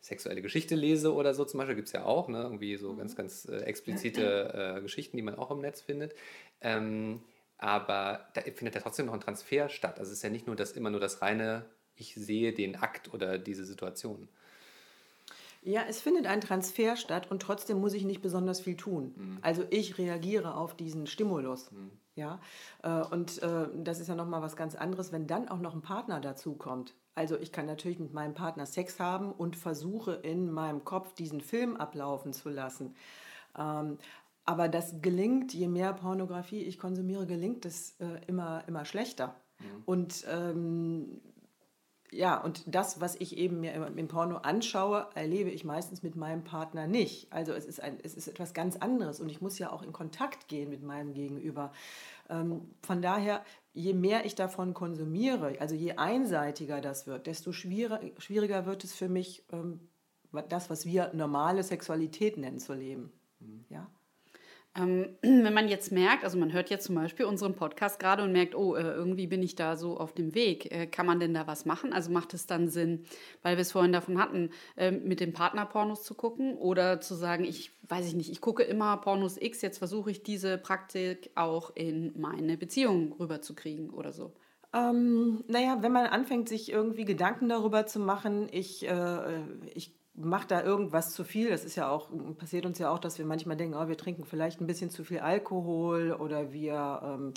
sexuelle 0.00 0.42
Geschichte 0.42 0.74
lese 0.74 1.12
oder 1.12 1.34
so 1.34 1.44
zum 1.44 1.58
Beispiel, 1.58 1.76
gibt 1.76 1.88
es 1.88 1.92
ja 1.92 2.04
auch, 2.04 2.28
ne? 2.28 2.42
irgendwie 2.42 2.76
so 2.76 2.94
ganz, 2.94 3.16
ganz 3.16 3.46
äh, 3.46 3.58
explizite 3.58 4.76
äh, 4.76 4.80
Geschichten, 4.80 5.16
die 5.16 5.22
man 5.22 5.34
auch 5.34 5.50
im 5.50 5.60
Netz 5.60 5.80
findet. 5.80 6.14
Ähm, 6.60 7.20
aber 7.58 8.28
da 8.34 8.42
findet 8.42 8.76
ja 8.76 8.80
trotzdem 8.80 9.06
noch 9.06 9.14
ein 9.14 9.20
Transfer 9.20 9.68
statt. 9.68 9.98
Also 9.98 10.12
es 10.12 10.18
ist 10.18 10.22
ja 10.22 10.30
nicht 10.30 10.46
nur 10.46 10.56
das 10.56 10.72
immer 10.72 10.90
nur 10.90 11.00
das 11.00 11.22
reine, 11.22 11.66
ich 11.96 12.14
sehe 12.14 12.52
den 12.52 12.76
Akt 12.76 13.12
oder 13.12 13.38
diese 13.38 13.64
Situation. 13.64 14.28
Ja, 15.62 15.82
es 15.88 16.00
findet 16.00 16.26
ein 16.26 16.40
Transfer 16.40 16.96
statt 16.96 17.30
und 17.30 17.42
trotzdem 17.42 17.80
muss 17.80 17.92
ich 17.92 18.04
nicht 18.04 18.22
besonders 18.22 18.60
viel 18.60 18.76
tun. 18.76 19.12
Mhm. 19.16 19.38
Also 19.42 19.64
ich 19.70 19.98
reagiere 19.98 20.54
auf 20.54 20.76
diesen 20.76 21.06
Stimulus. 21.06 21.72
Mhm. 21.72 21.90
Ja, 22.14 22.40
äh, 22.82 23.02
und 23.02 23.42
äh, 23.42 23.68
das 23.74 24.00
ist 24.00 24.08
ja 24.08 24.14
nochmal 24.14 24.42
was 24.42 24.56
ganz 24.56 24.74
anderes, 24.74 25.12
wenn 25.12 25.26
dann 25.26 25.48
auch 25.48 25.60
noch 25.60 25.74
ein 25.74 25.82
Partner 25.82 26.20
dazu 26.20 26.54
kommt. 26.54 26.94
Also 27.18 27.36
ich 27.36 27.50
kann 27.50 27.66
natürlich 27.66 27.98
mit 27.98 28.14
meinem 28.14 28.32
Partner 28.32 28.64
Sex 28.64 29.00
haben 29.00 29.32
und 29.32 29.56
versuche 29.56 30.12
in 30.12 30.52
meinem 30.52 30.84
Kopf 30.84 31.14
diesen 31.14 31.40
Film 31.40 31.76
ablaufen 31.76 32.32
zu 32.32 32.48
lassen. 32.48 32.94
Ähm, 33.58 33.98
aber 34.44 34.68
das 34.68 35.02
gelingt, 35.02 35.52
je 35.52 35.66
mehr 35.66 35.94
Pornografie 35.94 36.62
ich 36.62 36.78
konsumiere, 36.78 37.26
gelingt 37.26 37.66
es 37.66 37.96
äh, 37.98 38.24
immer, 38.28 38.62
immer 38.68 38.84
schlechter. 38.84 39.34
Mhm. 39.58 39.82
Und 39.84 40.26
ähm, 40.30 41.20
ja, 42.12 42.40
und 42.40 42.62
das, 42.66 43.00
was 43.00 43.16
ich 43.16 43.36
eben 43.36 43.60
mir 43.60 43.74
im, 43.74 44.08
Porno 44.08 44.36
anschaue, 44.36 45.08
erlebe 45.16 45.50
ich 45.50 45.64
meistens 45.64 46.04
mit 46.04 46.14
meinem 46.14 46.44
Partner 46.44 46.86
nicht. 46.86 47.32
Also 47.32 47.52
es 47.52 47.66
ist, 47.66 47.82
ein, 47.82 47.98
es 48.02 48.14
ist 48.14 48.28
etwas 48.28 48.54
ganz 48.54 48.76
anderes 48.76 49.18
und 49.18 49.28
ich 49.28 49.40
muss 49.40 49.58
ja 49.58 49.72
auch 49.72 49.82
in 49.82 49.92
Kontakt 49.92 50.46
gehen 50.46 50.70
mit 50.70 50.84
meinem 50.84 51.14
Gegenüber. 51.14 51.72
Ähm, 52.28 52.74
von 52.82 53.02
daher 53.02 53.44
je 53.72 53.94
mehr 53.94 54.24
ich 54.26 54.34
davon 54.34 54.74
konsumiere, 54.74 55.60
also 55.60 55.74
je 55.74 55.92
einseitiger 55.92 56.80
das 56.80 57.06
wird, 57.06 57.26
desto 57.26 57.52
schwieriger, 57.52 58.66
wird 58.66 58.84
es 58.84 58.92
für 58.92 59.08
mich, 59.08 59.44
ähm, 59.52 59.88
das, 60.48 60.68
was 60.68 60.84
wir 60.84 61.12
normale 61.14 61.62
Sexualität 61.62 62.36
nennen, 62.36 62.58
zu 62.58 62.74
leben. 62.74 63.12
Mhm. 63.38 63.64
Ja? 63.68 63.90
Ähm, 64.78 65.16
wenn 65.22 65.54
man 65.54 65.68
jetzt 65.68 65.92
merkt, 65.92 66.24
also 66.24 66.38
man 66.38 66.52
hört 66.52 66.70
jetzt 66.70 66.86
zum 66.86 66.94
Beispiel 66.94 67.26
unseren 67.26 67.54
Podcast 67.54 67.98
gerade 67.98 68.22
und 68.22 68.32
merkt, 68.32 68.54
oh, 68.54 68.74
äh, 68.74 68.82
irgendwie 68.82 69.26
bin 69.26 69.42
ich 69.42 69.54
da 69.54 69.76
so 69.76 69.98
auf 69.98 70.12
dem 70.12 70.34
Weg, 70.34 70.72
äh, 70.72 70.86
kann 70.86 71.06
man 71.06 71.20
denn 71.20 71.34
da 71.34 71.46
was 71.46 71.64
machen? 71.64 71.92
Also 71.92 72.10
macht 72.10 72.34
es 72.34 72.46
dann 72.46 72.68
Sinn, 72.68 73.04
weil 73.42 73.56
wir 73.56 73.62
es 73.62 73.72
vorhin 73.72 73.92
davon 73.92 74.18
hatten, 74.18 74.50
äh, 74.76 74.90
mit 74.90 75.20
dem 75.20 75.32
Partner 75.32 75.66
Pornos 75.66 76.04
zu 76.04 76.14
gucken 76.14 76.56
oder 76.56 77.00
zu 77.00 77.14
sagen, 77.14 77.44
ich 77.44 77.72
weiß 77.88 78.06
ich 78.06 78.14
nicht, 78.14 78.30
ich 78.30 78.40
gucke 78.40 78.62
immer 78.62 78.96
Pornos 78.98 79.40
X, 79.40 79.62
jetzt 79.62 79.78
versuche 79.78 80.10
ich 80.10 80.22
diese 80.22 80.58
Praktik 80.58 81.30
auch 81.34 81.74
in 81.74 82.12
meine 82.20 82.56
Beziehung 82.56 83.14
rüberzukriegen 83.18 83.90
oder 83.90 84.12
so? 84.12 84.32
Ähm, 84.74 85.44
naja, 85.48 85.78
wenn 85.80 85.92
man 85.92 86.06
anfängt, 86.06 86.48
sich 86.48 86.70
irgendwie 86.70 87.06
Gedanken 87.06 87.48
darüber 87.48 87.86
zu 87.86 88.00
machen, 88.00 88.48
ich, 88.52 88.86
äh, 88.86 89.40
ich 89.74 89.97
mache 90.18 90.48
da 90.48 90.62
irgendwas 90.62 91.10
zu 91.10 91.24
viel. 91.24 91.50
Das 91.50 91.64
ist 91.64 91.76
ja 91.76 91.88
auch, 91.90 92.08
passiert 92.36 92.66
uns 92.66 92.78
ja 92.78 92.90
auch, 92.90 92.98
dass 92.98 93.18
wir 93.18 93.24
manchmal 93.24 93.56
denken, 93.56 93.76
oh, 93.76 93.88
wir 93.88 93.96
trinken 93.96 94.24
vielleicht 94.24 94.60
ein 94.60 94.66
bisschen 94.66 94.90
zu 94.90 95.04
viel 95.04 95.20
Alkohol 95.20 96.12
oder 96.12 96.52
wir, 96.52 97.00
ähm, 97.04 97.34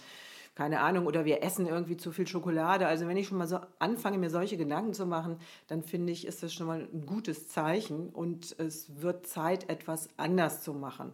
keine 0.55 0.81
Ahnung, 0.81 1.05
oder 1.05 1.25
wir 1.25 1.43
essen 1.43 1.67
irgendwie 1.67 1.97
zu 1.97 2.11
viel 2.11 2.27
Schokolade. 2.27 2.87
Also 2.87 3.07
wenn 3.07 3.17
ich 3.17 3.27
schon 3.27 3.37
mal 3.37 3.47
so 3.47 3.59
anfange, 3.79 4.17
mir 4.17 4.29
solche 4.29 4.57
Gedanken 4.57 4.93
zu 4.93 5.05
machen, 5.05 5.37
dann 5.67 5.83
finde 5.83 6.11
ich, 6.11 6.27
ist 6.27 6.43
das 6.43 6.53
schon 6.53 6.67
mal 6.67 6.87
ein 6.93 7.05
gutes 7.05 7.47
Zeichen 7.47 8.09
und 8.09 8.55
es 8.59 9.01
wird 9.01 9.27
Zeit, 9.27 9.69
etwas 9.69 10.09
anders 10.17 10.61
zu 10.63 10.73
machen. 10.73 11.13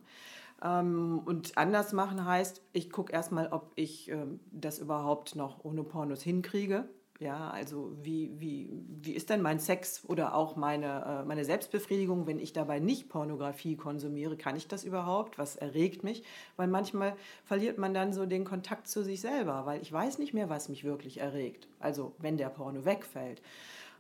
Ähm, 0.64 1.22
und 1.26 1.58
anders 1.58 1.94
machen 1.94 2.26
heißt, 2.26 2.62
ich 2.74 2.90
gucke 2.90 3.14
erstmal, 3.14 3.48
ob 3.50 3.72
ich 3.76 4.10
ähm, 4.10 4.40
das 4.52 4.80
überhaupt 4.80 5.36
noch 5.36 5.64
ohne 5.64 5.84
Pornos 5.84 6.24
hinkriege. 6.24 6.88
Ja, 7.20 7.50
also 7.50 7.98
wie, 8.00 8.32
wie, 8.40 8.70
wie 9.02 9.14
ist 9.14 9.32
denn 9.32 9.42
mein 9.42 9.58
Sex 9.60 10.04
oder 10.08 10.36
auch 10.36 10.56
meine, 10.56 11.22
äh, 11.24 11.26
meine 11.26 11.46
Selbstbefriedigung, 11.46 12.28
wenn 12.28 12.38
ich 12.38 12.54
dabei 12.54 12.80
nicht 12.80 13.10
Pornografie 13.10 13.76
konsumiere? 13.76 14.38
Kann 14.38 14.56
ich 14.56 14.68
das 14.68 14.84
überhaupt? 14.84 15.40
Was 15.40 15.56
erregt 15.56 16.04
mich? 16.04 16.24
Weil 16.58 16.68
manchmal 16.68 17.16
verliert 17.44 17.80
man 17.80 17.96
dann 17.96 18.14
so 18.14 18.28
den 18.28 18.46
Kontakt 18.46 18.88
zu 18.88 19.04
sich 19.04 19.20
selber, 19.20 19.66
weil 19.66 19.82
ich 19.82 19.92
weiß 19.92 20.20
nicht 20.20 20.36
mehr, 20.36 20.50
was 20.50 20.70
mich 20.70 20.84
wirklich 20.84 21.20
erregt. 21.20 21.68
Also 21.80 22.14
wenn 22.20 22.38
der 22.38 22.50
Porno 22.50 22.86
wegfällt. 22.86 23.42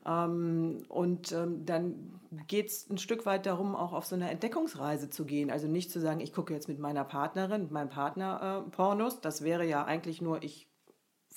Ähm, 0.05 0.83
und 0.87 1.31
ähm, 1.31 1.65
dann 1.65 2.19
geht 2.45 2.67
es 2.67 2.87
ein 2.87 2.99
Stück 2.99 3.25
weit 3.25 3.47
darum, 3.47 3.75
auch 3.75 3.93
auf 3.93 4.05
so 4.05 4.13
eine 4.15 4.29
Entdeckungsreise 4.29 5.09
zu 5.09 5.25
gehen. 5.25 5.49
Also 5.49 5.67
nicht 5.67 5.89
zu 5.91 5.99
sagen, 5.99 6.19
ich 6.19 6.33
gucke 6.33 6.53
jetzt 6.53 6.67
mit 6.67 6.77
meiner 6.77 7.03
Partnerin, 7.03 7.63
mit 7.63 7.71
meinem 7.71 7.89
Partner 7.89 8.63
äh, 8.67 8.69
Pornos. 8.69 9.21
Das 9.21 9.43
wäre 9.43 9.65
ja 9.65 9.85
eigentlich 9.85 10.21
nur, 10.21 10.43
ich 10.43 10.67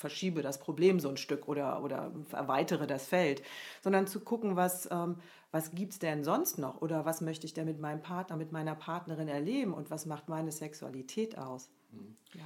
verschiebe 0.01 0.43
das 0.43 0.59
Problem 0.59 0.99
so 0.99 1.09
ein 1.09 1.17
Stück 1.17 1.47
oder, 1.47 1.85
oder 1.85 2.11
erweitere 2.33 2.87
das 2.87 3.07
Feld, 3.07 3.43
sondern 3.83 4.07
zu 4.07 4.21
gucken, 4.21 4.57
was, 4.57 4.91
ähm, 4.91 5.17
was 5.53 5.73
gibt 5.73 5.93
es 5.93 5.99
denn 5.99 6.25
sonst 6.25 6.59
noch 6.59 6.81
oder 6.81 7.05
was 7.05 7.21
möchte 7.21 7.47
ich 7.47 7.55
denn 7.55 7.67
mit 7.67 7.79
meinem 7.79 8.03
Partner, 8.03 8.37
mit 8.37 8.51
meiner 8.51 8.75
Partnerin 8.75 9.29
erleben 9.29 9.75
und 9.75 9.91
was 9.91 10.07
macht 10.07 10.29
meine 10.29 10.51
Sexualität 10.51 11.39
aus. 11.39 11.69
Mhm. 11.93 12.17
Ja. 12.35 12.45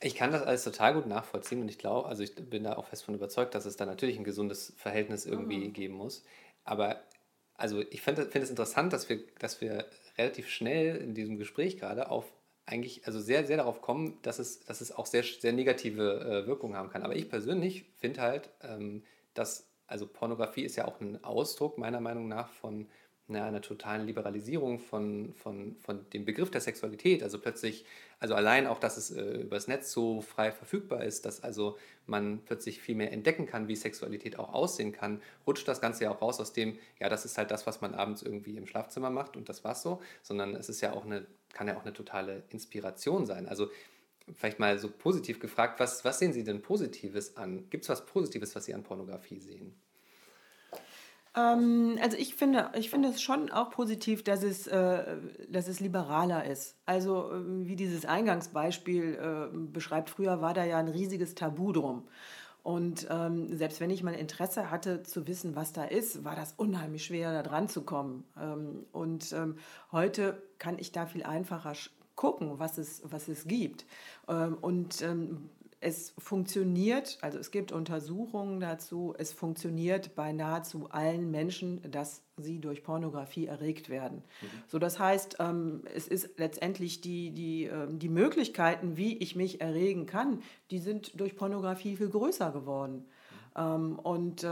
Ich 0.00 0.14
kann 0.14 0.30
das 0.30 0.42
alles 0.42 0.62
total 0.62 0.94
gut 0.94 1.06
nachvollziehen 1.06 1.60
und 1.62 1.68
ich 1.68 1.78
glaube, 1.78 2.08
also 2.08 2.22
ich 2.22 2.34
bin 2.34 2.64
da 2.64 2.76
auch 2.76 2.86
fest 2.86 3.04
von 3.04 3.14
überzeugt, 3.14 3.54
dass 3.54 3.64
es 3.64 3.76
da 3.76 3.86
natürlich 3.86 4.18
ein 4.18 4.24
gesundes 4.24 4.72
Verhältnis 4.76 5.26
irgendwie 5.26 5.68
mhm. 5.68 5.72
geben 5.72 5.94
muss. 5.94 6.22
Aber 6.64 7.00
also 7.54 7.80
ich 7.90 8.02
finde 8.02 8.26
find 8.26 8.44
es 8.44 8.50
interessant, 8.50 8.92
dass 8.92 9.08
wir, 9.08 9.20
dass 9.38 9.60
wir 9.60 9.86
relativ 10.18 10.48
schnell 10.48 10.96
in 10.96 11.14
diesem 11.14 11.38
Gespräch 11.38 11.78
gerade 11.78 12.10
auf 12.10 12.30
eigentlich 12.66 13.06
also 13.06 13.20
sehr, 13.20 13.46
sehr 13.46 13.56
darauf 13.56 13.80
kommen, 13.80 14.18
dass 14.22 14.38
es, 14.38 14.64
dass 14.64 14.80
es 14.80 14.92
auch 14.92 15.06
sehr, 15.06 15.22
sehr 15.22 15.52
negative 15.52 16.20
äh, 16.20 16.46
Wirkungen 16.46 16.76
haben 16.76 16.90
kann. 16.90 17.02
Aber 17.02 17.14
ich 17.14 17.28
persönlich 17.28 17.84
finde 17.96 18.20
halt, 18.20 18.50
ähm, 18.62 19.02
dass, 19.34 19.68
also 19.86 20.06
Pornografie 20.06 20.64
ist 20.64 20.76
ja 20.76 20.86
auch 20.86 21.00
ein 21.00 21.22
Ausdruck 21.22 21.78
meiner 21.78 22.00
Meinung 22.00 22.28
nach 22.28 22.50
von 22.50 22.88
na, 23.28 23.44
einer 23.44 23.60
totalen 23.60 24.06
Liberalisierung 24.06 24.78
von, 24.78 25.32
von, 25.34 25.76
von 25.80 26.08
dem 26.10 26.24
Begriff 26.24 26.50
der 26.50 26.60
Sexualität. 26.60 27.22
Also 27.22 27.40
plötzlich, 27.40 27.84
also 28.20 28.34
allein 28.34 28.66
auch, 28.66 28.78
dass 28.78 28.96
es 28.96 29.10
äh, 29.10 29.40
übers 29.42 29.66
Netz 29.66 29.90
so 29.90 30.20
frei 30.20 30.52
verfügbar 30.52 31.02
ist, 31.02 31.26
dass 31.26 31.42
also 31.42 31.76
man 32.06 32.40
plötzlich 32.44 32.80
viel 32.80 32.94
mehr 32.94 33.12
entdecken 33.12 33.46
kann, 33.46 33.66
wie 33.66 33.74
Sexualität 33.74 34.38
auch 34.38 34.52
aussehen 34.54 34.92
kann, 34.92 35.20
rutscht 35.46 35.66
das 35.66 35.80
Ganze 35.80 36.04
ja 36.04 36.10
auch 36.12 36.22
raus 36.22 36.40
aus 36.40 36.52
dem, 36.52 36.78
ja, 37.00 37.08
das 37.08 37.24
ist 37.24 37.36
halt 37.36 37.50
das, 37.50 37.66
was 37.66 37.80
man 37.80 37.94
abends 37.94 38.22
irgendwie 38.22 38.56
im 38.56 38.66
Schlafzimmer 38.66 39.10
macht 39.10 39.36
und 39.36 39.48
das 39.48 39.64
war's 39.64 39.82
so, 39.82 40.00
sondern 40.22 40.54
es 40.54 40.68
ist 40.68 40.80
ja 40.80 40.92
auch 40.92 41.04
eine, 41.04 41.26
kann 41.56 41.68
ja 41.68 41.76
auch 41.78 41.84
eine 41.84 41.94
totale 41.94 42.42
Inspiration 42.50 43.24
sein. 43.24 43.48
Also 43.48 43.70
vielleicht 44.34 44.58
mal 44.58 44.78
so 44.78 44.90
positiv 44.90 45.40
gefragt, 45.40 45.80
was, 45.80 46.04
was 46.04 46.18
sehen 46.18 46.34
Sie 46.34 46.44
denn 46.44 46.60
Positives 46.60 47.38
an? 47.38 47.70
Gibt 47.70 47.84
es 47.84 47.88
was 47.88 48.04
Positives, 48.04 48.54
was 48.54 48.66
Sie 48.66 48.74
an 48.74 48.82
Pornografie 48.82 49.40
sehen? 49.40 49.74
Ähm, 51.34 51.98
also 52.02 52.18
ich 52.18 52.34
finde, 52.34 52.70
ich 52.74 52.90
finde 52.90 53.08
es 53.08 53.22
schon 53.22 53.50
auch 53.50 53.70
positiv, 53.70 54.22
dass 54.22 54.42
es, 54.42 54.66
äh, 54.66 55.16
dass 55.48 55.66
es 55.66 55.80
liberaler 55.80 56.44
ist. 56.44 56.76
Also 56.84 57.32
äh, 57.32 57.66
wie 57.66 57.76
dieses 57.76 58.04
Eingangsbeispiel 58.04 59.14
äh, 59.14 59.56
beschreibt, 59.56 60.10
früher 60.10 60.42
war 60.42 60.52
da 60.52 60.64
ja 60.64 60.76
ein 60.78 60.88
riesiges 60.88 61.34
Tabu 61.34 61.72
drum. 61.72 62.06
Und 62.66 63.06
ähm, 63.10 63.56
selbst 63.56 63.78
wenn 63.78 63.90
ich 63.90 64.02
mal 64.02 64.12
Interesse 64.12 64.72
hatte 64.72 65.04
zu 65.04 65.28
wissen, 65.28 65.54
was 65.54 65.72
da 65.72 65.84
ist, 65.84 66.24
war 66.24 66.34
das 66.34 66.52
unheimlich 66.56 67.04
schwer, 67.04 67.32
da 67.32 67.44
dran 67.44 67.68
zu 67.68 67.82
kommen. 67.82 68.24
Ähm, 68.36 68.86
und 68.90 69.32
ähm, 69.34 69.54
heute 69.92 70.42
kann 70.58 70.76
ich 70.76 70.90
da 70.90 71.06
viel 71.06 71.22
einfacher 71.22 71.74
gucken, 72.16 72.58
was 72.58 72.76
es, 72.76 73.02
was 73.04 73.28
es 73.28 73.46
gibt. 73.46 73.86
Ähm, 74.26 74.58
und 74.60 75.00
ähm, 75.02 75.48
es 75.80 76.14
funktioniert, 76.18 77.18
also 77.20 77.38
es 77.38 77.50
gibt 77.50 77.70
Untersuchungen 77.70 78.60
dazu, 78.60 79.14
es 79.18 79.32
funktioniert 79.32 80.14
bei 80.14 80.32
nahezu 80.32 80.88
allen 80.90 81.30
Menschen, 81.30 81.82
dass 81.90 82.22
sie 82.36 82.60
durch 82.60 82.82
Pornografie 82.82 83.46
erregt 83.46 83.88
werden. 83.88 84.22
Mhm. 84.40 84.46
So, 84.68 84.78
das 84.78 84.98
heißt, 84.98 85.36
ähm, 85.38 85.82
es 85.94 86.08
ist 86.08 86.38
letztendlich 86.38 87.02
die, 87.02 87.30
die, 87.30 87.64
ähm, 87.64 87.98
die 87.98 88.08
Möglichkeiten, 88.08 88.96
wie 88.96 89.18
ich 89.18 89.36
mich 89.36 89.60
erregen 89.60 90.06
kann, 90.06 90.42
die 90.70 90.78
sind 90.78 91.20
durch 91.20 91.36
Pornografie 91.36 91.96
viel 91.96 92.08
größer 92.08 92.52
geworden. 92.52 93.04
Mhm. 93.56 93.62
Ähm, 93.62 93.98
und 93.98 94.44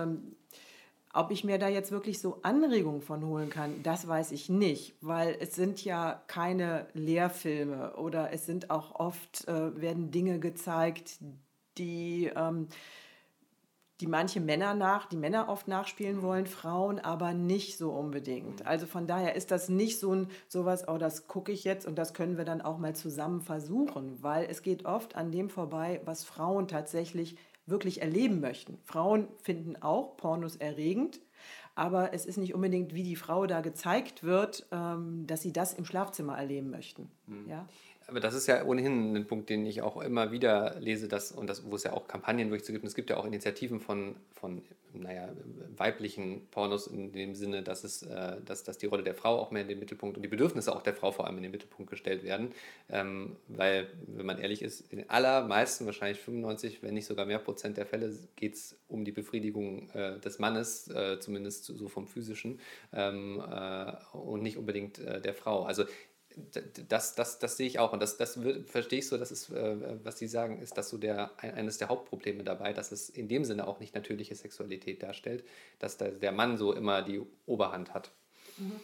ob 1.14 1.30
ich 1.30 1.44
mir 1.44 1.58
da 1.58 1.68
jetzt 1.68 1.92
wirklich 1.92 2.18
so 2.18 2.40
Anregungen 2.42 3.00
von 3.00 3.24
holen 3.24 3.48
kann, 3.48 3.82
das 3.82 4.06
weiß 4.06 4.32
ich 4.32 4.48
nicht, 4.48 4.94
weil 5.00 5.36
es 5.40 5.54
sind 5.54 5.84
ja 5.84 6.22
keine 6.26 6.88
Lehrfilme 6.92 7.96
oder 7.96 8.32
es 8.32 8.46
sind 8.46 8.70
auch 8.70 8.96
oft, 8.96 9.46
äh, 9.46 9.80
werden 9.80 10.10
Dinge 10.10 10.40
gezeigt, 10.40 11.18
die, 11.78 12.30
ähm, 12.34 12.66
die 14.00 14.08
manche 14.08 14.40
Männer 14.40 14.74
nach, 14.74 15.06
die 15.06 15.16
Männer 15.16 15.48
oft 15.48 15.68
nachspielen 15.68 16.20
wollen, 16.20 16.46
Frauen 16.46 16.98
aber 16.98 17.32
nicht 17.32 17.78
so 17.78 17.92
unbedingt. 17.92 18.60
Mhm. 18.60 18.66
Also 18.66 18.86
von 18.86 19.06
daher 19.06 19.36
ist 19.36 19.52
das 19.52 19.68
nicht 19.68 20.00
so 20.00 20.12
ein 20.12 20.28
sowas, 20.48 20.88
oh, 20.88 20.98
das 20.98 21.28
gucke 21.28 21.52
ich 21.52 21.62
jetzt 21.62 21.86
und 21.86 21.96
das 21.96 22.12
können 22.12 22.36
wir 22.36 22.44
dann 22.44 22.60
auch 22.60 22.78
mal 22.78 22.96
zusammen 22.96 23.40
versuchen, 23.40 24.20
weil 24.20 24.46
es 24.50 24.62
geht 24.62 24.84
oft 24.84 25.14
an 25.14 25.30
dem 25.30 25.48
vorbei, 25.48 26.00
was 26.04 26.24
Frauen 26.24 26.66
tatsächlich 26.66 27.36
wirklich 27.66 28.02
erleben 28.02 28.40
möchten. 28.40 28.78
Frauen 28.84 29.28
finden 29.42 29.76
auch 29.80 30.16
Pornos 30.16 30.56
erregend, 30.56 31.20
aber 31.74 32.14
es 32.14 32.26
ist 32.26 32.36
nicht 32.36 32.54
unbedingt, 32.54 32.94
wie 32.94 33.02
die 33.02 33.16
Frau 33.16 33.46
da 33.46 33.60
gezeigt 33.60 34.22
wird, 34.22 34.66
ähm, 34.70 35.26
dass 35.26 35.42
sie 35.42 35.52
das 35.52 35.74
im 35.74 35.84
Schlafzimmer 35.84 36.36
erleben 36.36 36.70
möchten. 36.70 37.10
Mhm. 37.26 37.48
Ja? 37.48 37.66
Aber 38.06 38.20
das 38.20 38.34
ist 38.34 38.46
ja 38.46 38.64
ohnehin 38.64 39.16
ein 39.16 39.26
Punkt, 39.26 39.48
den 39.48 39.64
ich 39.66 39.82
auch 39.82 40.00
immer 40.00 40.30
wieder 40.30 40.76
lese, 40.80 41.08
dass, 41.08 41.32
und 41.32 41.48
das, 41.48 41.70
wo 41.70 41.76
es 41.76 41.84
ja 41.84 41.92
auch 41.92 42.06
Kampagnen 42.06 42.48
durchzu 42.50 42.72
gibt. 42.72 42.84
Es 42.84 42.94
gibt 42.94 43.10
ja 43.10 43.16
auch 43.16 43.24
Initiativen 43.24 43.80
von, 43.80 44.16
von 44.34 44.62
naja, 44.92 45.28
weiblichen 45.76 46.46
Pornos 46.50 46.86
in 46.86 47.12
dem 47.12 47.34
Sinne, 47.34 47.62
dass, 47.62 47.82
es, 47.82 48.02
äh, 48.02 48.36
dass, 48.44 48.62
dass 48.62 48.78
die 48.78 48.86
Rolle 48.86 49.02
der 49.02 49.14
Frau 49.14 49.38
auch 49.38 49.50
mehr 49.50 49.62
in 49.62 49.68
den 49.68 49.78
Mittelpunkt 49.78 50.16
und 50.16 50.22
die 50.22 50.28
Bedürfnisse 50.28 50.74
auch 50.74 50.82
der 50.82 50.94
Frau 50.94 51.12
vor 51.12 51.26
allem 51.26 51.36
in 51.38 51.42
den 51.42 51.52
Mittelpunkt 51.52 51.90
gestellt 51.90 52.22
werden. 52.22 52.52
Ähm, 52.90 53.36
weil, 53.48 53.88
wenn 54.06 54.26
man 54.26 54.38
ehrlich 54.38 54.62
ist, 54.62 54.92
in 54.92 54.98
den 54.98 55.10
allermeisten, 55.10 55.86
wahrscheinlich 55.86 56.20
95, 56.20 56.82
wenn 56.82 56.94
nicht 56.94 57.06
sogar 57.06 57.26
mehr 57.26 57.38
Prozent 57.38 57.76
der 57.76 57.86
Fälle, 57.86 58.14
geht 58.36 58.54
es 58.54 58.78
um 58.88 59.04
die 59.04 59.12
Befriedigung 59.12 59.90
äh, 59.90 60.18
des 60.20 60.38
Mannes, 60.38 60.88
äh, 60.88 61.18
zumindest 61.20 61.64
so 61.64 61.88
vom 61.88 62.06
physischen, 62.06 62.60
ähm, 62.92 63.42
äh, 63.50 63.92
und 64.12 64.42
nicht 64.42 64.58
unbedingt 64.58 64.98
äh, 64.98 65.20
der 65.20 65.34
Frau. 65.34 65.64
Also 65.64 65.84
das, 66.88 67.14
das, 67.14 67.38
das 67.38 67.56
sehe 67.56 67.66
ich 67.66 67.78
auch 67.78 67.92
und 67.92 68.00
das, 68.00 68.16
das 68.16 68.38
verstehe 68.66 68.98
ich 68.98 69.08
so, 69.08 69.18
das 69.18 69.30
ist, 69.30 69.50
äh, 69.50 69.76
was 70.04 70.18
Sie 70.18 70.26
sagen, 70.26 70.60
ist 70.60 70.76
das 70.76 70.88
so 70.88 70.98
der, 70.98 71.30
eines 71.38 71.78
der 71.78 71.88
Hauptprobleme 71.88 72.44
dabei, 72.44 72.72
dass 72.72 72.92
es 72.92 73.08
in 73.08 73.28
dem 73.28 73.44
Sinne 73.44 73.66
auch 73.66 73.80
nicht 73.80 73.94
natürliche 73.94 74.34
Sexualität 74.34 75.02
darstellt, 75.02 75.44
dass 75.78 75.96
da 75.96 76.08
der 76.08 76.32
Mann 76.32 76.56
so 76.56 76.72
immer 76.72 77.02
die 77.02 77.22
Oberhand 77.46 77.94
hat. 77.94 78.10
Mhm. 78.58 78.80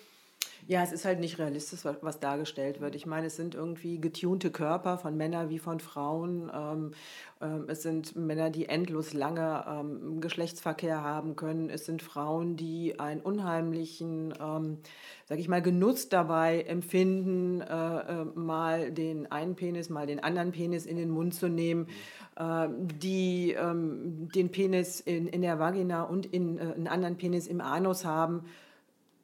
Ja, 0.66 0.82
es 0.82 0.92
ist 0.92 1.04
halt 1.04 1.20
nicht 1.20 1.38
realistisch, 1.38 1.80
was 1.84 2.20
dargestellt 2.20 2.80
wird. 2.80 2.94
Ich 2.94 3.06
meine, 3.06 3.26
es 3.26 3.36
sind 3.36 3.54
irgendwie 3.54 4.00
getunte 4.00 4.50
Körper 4.50 4.98
von 4.98 5.16
Männern 5.16 5.48
wie 5.48 5.58
von 5.58 5.80
Frauen. 5.80 6.50
Ähm, 6.54 6.92
ähm, 7.40 7.64
es 7.68 7.82
sind 7.82 8.14
Männer, 8.16 8.50
die 8.50 8.68
endlos 8.68 9.12
lange 9.12 9.64
ähm, 9.66 10.20
Geschlechtsverkehr 10.20 11.02
haben 11.02 11.36
können. 11.36 11.70
Es 11.70 11.86
sind 11.86 12.02
Frauen, 12.02 12.56
die 12.56 13.00
einen 13.00 13.20
unheimlichen, 13.20 14.34
ähm, 14.40 14.78
sag 15.26 15.38
ich 15.38 15.48
mal, 15.48 15.62
Genuss 15.62 16.08
dabei 16.08 16.62
empfinden, 16.62 17.62
äh, 17.62 17.64
äh, 17.64 18.24
mal 18.34 18.92
den 18.92 19.30
einen 19.32 19.56
Penis, 19.56 19.88
mal 19.88 20.06
den 20.06 20.20
anderen 20.20 20.52
Penis 20.52 20.86
in 20.86 20.96
den 20.96 21.10
Mund 21.10 21.34
zu 21.34 21.48
nehmen. 21.48 21.88
Äh, 22.36 22.68
die 23.02 23.52
ähm, 23.58 24.28
den 24.34 24.50
Penis 24.50 25.00
in, 25.00 25.26
in 25.26 25.42
der 25.42 25.58
Vagina 25.58 26.02
und 26.02 26.26
in, 26.26 26.58
äh, 26.58 26.62
einen 26.74 26.86
anderen 26.86 27.16
Penis 27.16 27.46
im 27.46 27.60
Anus 27.60 28.04
haben 28.04 28.44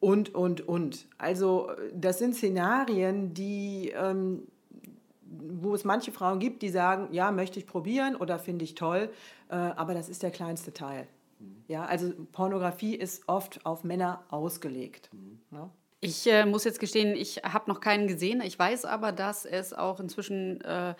und, 0.07 0.33
und, 0.37 0.69
und. 0.69 1.09
Also 1.19 1.73
das 1.93 2.21
sind 2.21 2.37
Szenarien, 2.37 3.35
die, 3.35 3.93
ähm, 3.93 4.47
wo 5.21 5.75
es 5.75 5.83
manche 5.83 6.13
Frauen 6.13 6.39
gibt, 6.39 6.63
die 6.63 6.69
sagen, 6.69 7.09
ja, 7.11 7.33
möchte 7.33 7.59
ich 7.59 7.67
probieren 7.67 8.15
oder 8.15 8.39
finde 8.39 8.65
ich 8.65 8.77
toll, 8.77 9.11
äh, 9.49 9.57
aber 9.57 9.95
das 9.95 10.09
ist 10.09 10.23
der 10.23 10.31
kleinste 10.31 10.73
Teil. 10.73 11.09
Mhm. 11.41 11.65
Ja, 11.67 11.87
also 11.87 12.13
Pornografie 12.31 12.95
ist 12.95 13.29
oft 13.29 13.67
auf 13.67 13.83
Männer 13.83 14.23
ausgelegt. 14.29 15.11
Mhm. 15.13 15.41
Ja? 15.51 15.71
Ich 15.99 16.25
äh, 16.29 16.47
muss 16.47 16.63
jetzt 16.63 16.79
gestehen, 16.79 17.17
ich 17.17 17.39
habe 17.39 17.69
noch 17.69 17.81
keinen 17.81 18.07
gesehen. 18.07 18.41
Ich 18.43 18.57
weiß 18.57 18.85
aber, 18.85 19.11
dass 19.11 19.45
es 19.45 19.73
auch 19.73 19.99
inzwischen 19.99 20.61
äh, 20.61 20.95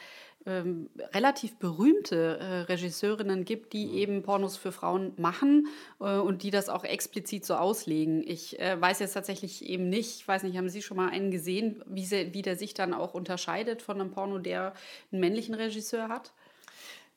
ähm, 0.47 0.89
relativ 1.13 1.57
berühmte 1.57 2.39
äh, 2.39 2.61
Regisseurinnen 2.73 3.45
gibt, 3.45 3.73
die 3.73 3.87
mhm. 3.87 3.95
eben 3.95 4.23
Pornos 4.23 4.57
für 4.57 4.73
Frauen 4.73 5.13
machen 5.17 5.67
äh, 6.01 6.17
und 6.17 6.43
die 6.43 6.51
das 6.51 6.69
auch 6.69 6.85
explizit 6.85 7.45
so 7.45 7.55
auslegen. 7.55 8.23
Ich 8.27 8.59
äh, 8.61 8.81
weiß 8.81 9.01
jetzt 9.01 9.15
tatsächlich 9.15 9.69
eben 9.69 9.89
nicht, 9.89 10.21
ich 10.21 10.29
weiß 10.29 10.45
nicht, 10.45 10.57
haben 10.57 10.69
Sie 10.69 10.83
schon 10.83 10.97
mal 10.97 11.11
einen 11.11 11.31
gesehen, 11.31 11.83
wie, 11.87 12.05
sie, 12.05 12.33
wie 12.33 12.43
der 12.43 12.57
sich 12.57 12.75
dann 12.75 12.95
auch 12.95 13.15
unterscheidet 13.15 13.83
von 13.83 14.01
einem 14.01 14.11
Porno, 14.11 14.39
der 14.39 14.75
einen 15.11 15.21
männlichen 15.21 15.55
Regisseur 15.55 16.09
hat? 16.09 16.33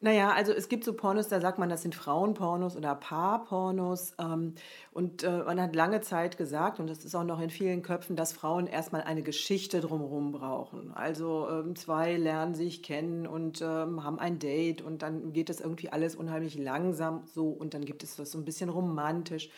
Naja, 0.02 0.32
also 0.32 0.54
es 0.54 0.70
gibt 0.70 0.86
so 0.86 0.94
Pornos, 0.94 1.28
da 1.28 1.42
sagt 1.42 1.60
man, 1.60 1.68
das 1.68 1.82
sind 1.82 1.94
Frauenpornos 1.94 2.78
oder 2.78 2.96
Paarpornos. 2.96 4.14
Ähm, 4.18 4.56
und 4.94 5.24
äh, 5.24 5.44
man 5.44 5.60
hat 5.60 5.76
lange 5.76 6.00
Zeit 6.00 6.38
gesagt, 6.38 6.80
und 6.80 6.88
das 6.90 7.04
ist 7.04 7.16
auch 7.16 7.26
noch 7.26 7.42
in 7.42 7.50
vielen 7.50 7.82
Köpfen, 7.82 8.16
dass 8.16 8.32
Frauen 8.32 8.66
erstmal 8.66 9.02
eine 9.02 9.24
Geschichte 9.24 9.82
drumherum 9.82 10.32
brauchen. 10.32 10.94
Also 10.94 11.50
ähm, 11.50 11.76
zwei 11.76 12.16
lernen 12.16 12.56
sich 12.56 12.82
kennen 12.82 13.28
und 13.28 13.62
ähm, 13.62 14.02
haben 14.06 14.20
ein 14.20 14.40
Date 14.40 14.82
und 14.82 15.02
dann 15.02 15.34
geht 15.34 15.50
das 15.50 15.60
irgendwie 15.60 15.90
alles 15.90 16.16
unheimlich 16.16 16.58
langsam 16.58 17.24
so 17.26 17.50
und 17.50 17.74
dann 17.74 17.84
gibt 17.84 18.02
es 18.04 18.16
das 18.16 18.32
so 18.32 18.38
ein 18.38 18.46
bisschen 18.46 18.70
romantisch. 18.70 19.50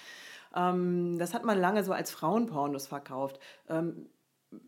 Ähm, 0.55 1.19
das 1.19 1.35
hat 1.35 1.45
man 1.45 1.59
lange 1.59 1.83
so 1.83 1.93
als 1.93 2.09
Frauenpornos 2.09 2.87
verkauft. 2.87 3.39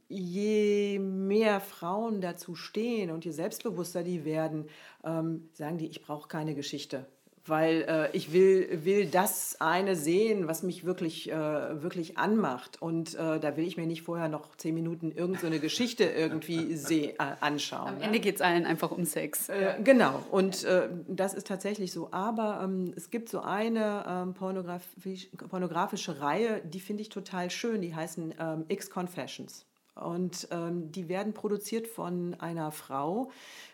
Je 0.07 0.99
mehr 0.99 1.59
Frauen 1.59 2.21
dazu 2.21 2.55
stehen 2.55 3.11
und 3.11 3.25
je 3.25 3.31
selbstbewusster 3.31 4.03
die 4.03 4.23
werden, 4.23 4.65
ähm, 5.03 5.49
sagen 5.53 5.77
die, 5.77 5.87
ich 5.87 6.01
brauche 6.01 6.27
keine 6.27 6.55
Geschichte. 6.55 7.05
Weil 7.45 7.81
äh, 7.89 8.15
ich 8.15 8.31
will, 8.31 8.85
will 8.85 9.05
das 9.05 9.57
eine 9.59 9.97
sehen, 9.97 10.47
was 10.47 10.63
mich 10.63 10.85
wirklich, 10.85 11.29
äh, 11.29 11.83
wirklich 11.83 12.17
anmacht. 12.17 12.81
Und 12.81 13.15
äh, 13.15 13.37
da 13.37 13.57
will 13.57 13.67
ich 13.67 13.75
mir 13.75 13.85
nicht 13.85 14.03
vorher 14.03 14.29
noch 14.29 14.55
zehn 14.55 14.73
Minuten 14.73 15.11
irgendeine 15.11 15.57
so 15.57 15.61
Geschichte 15.61 16.05
irgendwie 16.05 16.75
seh, 16.77 17.07
äh, 17.07 17.15
anschauen. 17.41 17.95
Am 17.95 18.01
Ende 18.01 18.21
geht 18.21 18.35
es 18.35 18.41
allen 18.41 18.65
einfach 18.65 18.91
um 18.91 19.03
Sex. 19.03 19.49
Äh, 19.49 19.75
genau, 19.83 20.23
und 20.31 20.63
äh, 20.63 20.87
das 21.09 21.33
ist 21.33 21.47
tatsächlich 21.47 21.91
so. 21.91 22.07
Aber 22.11 22.61
ähm, 22.63 22.93
es 22.95 23.09
gibt 23.09 23.27
so 23.27 23.41
eine 23.41 24.05
ähm, 24.07 24.33
pornografisch, 24.33 25.27
pornografische 25.49 26.21
Reihe, 26.21 26.61
die 26.63 26.79
finde 26.79 27.01
ich 27.01 27.09
total 27.09 27.49
schön. 27.49 27.81
Die 27.81 27.93
heißen 27.93 28.35
ähm, 28.39 28.65
X-Confessions. 28.69 29.65
Und 29.95 30.47
ähm, 30.51 30.91
die 30.91 31.07
werden 31.07 31.33
produziert 31.33 31.87
von 31.87 32.35
einer 32.39 32.71
Frau, 32.71 33.31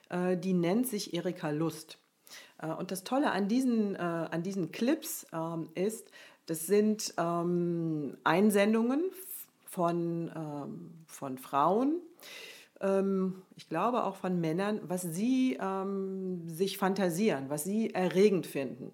äh, 0.09 0.37
die 0.37 0.53
nennt 0.53 0.87
sich 0.87 1.13
Erika 1.13 1.49
Lust. 1.49 1.97
Äh, 2.61 2.67
und 2.67 2.91
das 2.91 3.03
Tolle 3.03 3.31
an 3.31 3.47
diesen, 3.47 3.95
äh, 3.95 3.99
an 3.99 4.43
diesen 4.43 4.71
Clips 4.71 5.25
ähm, 5.33 5.69
ist, 5.75 6.11
das 6.45 6.65
sind 6.65 7.13
ähm, 7.17 8.17
Einsendungen 8.23 9.03
von, 9.65 10.31
ähm, 10.35 10.91
von 11.07 11.37
Frauen, 11.37 12.01
ich 13.57 13.67
glaube 13.67 14.05
auch 14.05 14.15
von 14.15 14.39
Männern, 14.39 14.79
was 14.83 15.01
sie 15.01 15.57
ähm, 15.61 16.47
sich 16.47 16.77
fantasieren, 16.77 17.49
was 17.49 17.65
sie 17.65 17.93
erregend 17.93 18.47
finden. 18.47 18.93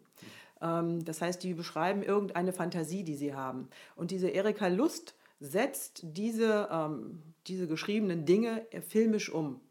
Ähm, 0.60 1.06
das 1.06 1.22
heißt, 1.22 1.44
die 1.44 1.54
beschreiben 1.54 2.02
irgendeine 2.02 2.52
Fantasie, 2.52 3.04
die 3.04 3.16
sie 3.16 3.36
haben. 3.36 3.70
Und 3.96 4.10
diese 4.10 4.30
Erika 4.30 4.70
Lust 4.70 5.14
setzt 5.40 6.02
diese, 6.04 6.70
ähm, 6.72 7.22
diese 7.48 7.68
geschriebenen 7.68 8.26
Dinge 8.26 8.66
filmisch 8.88 9.30
um. 9.30 9.62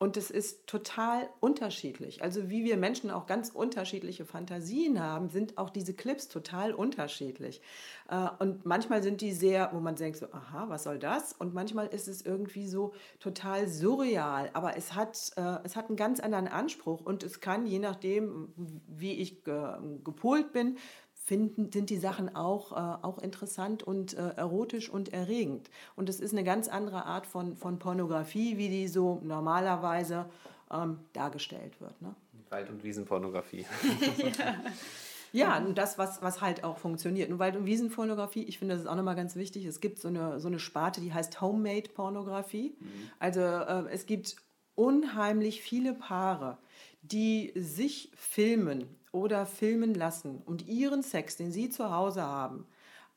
Und 0.00 0.16
es 0.16 0.30
ist 0.30 0.68
total 0.68 1.28
unterschiedlich. 1.40 2.22
Also 2.22 2.48
wie 2.50 2.64
wir 2.64 2.76
Menschen 2.76 3.10
auch 3.10 3.26
ganz 3.26 3.50
unterschiedliche 3.50 4.24
Fantasien 4.24 5.02
haben, 5.02 5.28
sind 5.28 5.58
auch 5.58 5.70
diese 5.70 5.92
Clips 5.92 6.28
total 6.28 6.72
unterschiedlich. 6.72 7.60
Äh, 8.08 8.28
und 8.38 8.64
manchmal 8.64 9.02
sind 9.02 9.20
die 9.20 9.32
sehr, 9.32 9.70
wo 9.72 9.80
man 9.80 9.96
denkt 9.96 10.18
so, 10.18 10.26
aha, 10.30 10.68
was 10.68 10.84
soll 10.84 11.00
das? 11.00 11.32
Und 11.32 11.52
manchmal 11.52 11.88
ist 11.88 12.06
es 12.06 12.22
irgendwie 12.22 12.68
so 12.68 12.92
total 13.18 13.66
surreal. 13.66 14.50
Aber 14.52 14.76
es 14.76 14.94
hat, 14.94 15.32
äh, 15.34 15.56
es 15.64 15.74
hat 15.74 15.88
einen 15.88 15.96
ganz 15.96 16.20
anderen 16.20 16.46
Anspruch 16.46 17.00
und 17.00 17.24
es 17.24 17.40
kann, 17.40 17.66
je 17.66 17.80
nachdem, 17.80 18.52
wie 18.86 19.14
ich 19.14 19.42
gepolt 19.42 20.52
bin, 20.52 20.78
finden, 21.28 21.70
sind 21.70 21.90
die 21.90 21.98
Sachen 21.98 22.34
auch, 22.34 22.72
äh, 22.72 23.04
auch 23.04 23.18
interessant 23.18 23.82
und 23.82 24.14
äh, 24.14 24.30
erotisch 24.36 24.88
und 24.88 25.12
erregend. 25.12 25.68
Und 25.94 26.08
es 26.08 26.20
ist 26.20 26.32
eine 26.32 26.42
ganz 26.42 26.68
andere 26.68 27.04
Art 27.04 27.26
von, 27.26 27.54
von 27.54 27.78
Pornografie, 27.78 28.56
wie 28.56 28.70
die 28.70 28.88
so 28.88 29.20
normalerweise 29.22 30.24
ähm, 30.72 31.00
dargestellt 31.12 31.78
wird. 31.82 32.00
Ne? 32.00 32.14
Wald- 32.48 32.70
und 32.70 32.82
Wiesenpornografie. 32.82 33.66
ja. 34.38 34.54
Ja, 35.30 35.58
und 35.58 35.76
das, 35.76 35.98
was, 35.98 36.22
was 36.22 36.40
halt 36.40 36.64
auch 36.64 36.78
funktioniert. 36.78 37.30
Und 37.30 37.38
Wald- 37.38 37.56
und 37.56 37.66
Wiesenpornografie, 37.66 38.44
ich 38.44 38.58
finde, 38.58 38.72
das 38.74 38.84
ist 38.84 38.88
auch 38.88 38.96
nochmal 38.96 39.14
ganz 39.14 39.36
wichtig. 39.36 39.66
Es 39.66 39.80
gibt 39.80 39.98
so 39.98 40.08
eine, 40.08 40.40
so 40.40 40.48
eine 40.48 40.58
Sparte, 40.58 41.02
die 41.02 41.12
heißt 41.12 41.42
Homemade-Pornografie. 41.42 42.74
Mhm. 42.80 42.86
Also 43.18 43.40
äh, 43.40 43.90
es 43.90 44.06
gibt 44.06 44.36
unheimlich 44.74 45.60
viele 45.60 45.92
Paare, 45.92 46.56
die 47.02 47.52
sich 47.54 48.10
filmen 48.16 48.97
oder 49.12 49.46
filmen 49.46 49.94
lassen 49.94 50.42
und 50.44 50.66
ihren 50.66 51.02
Sex, 51.02 51.36
den 51.36 51.52
sie 51.52 51.70
zu 51.70 51.90
Hause 51.90 52.22
haben, 52.22 52.66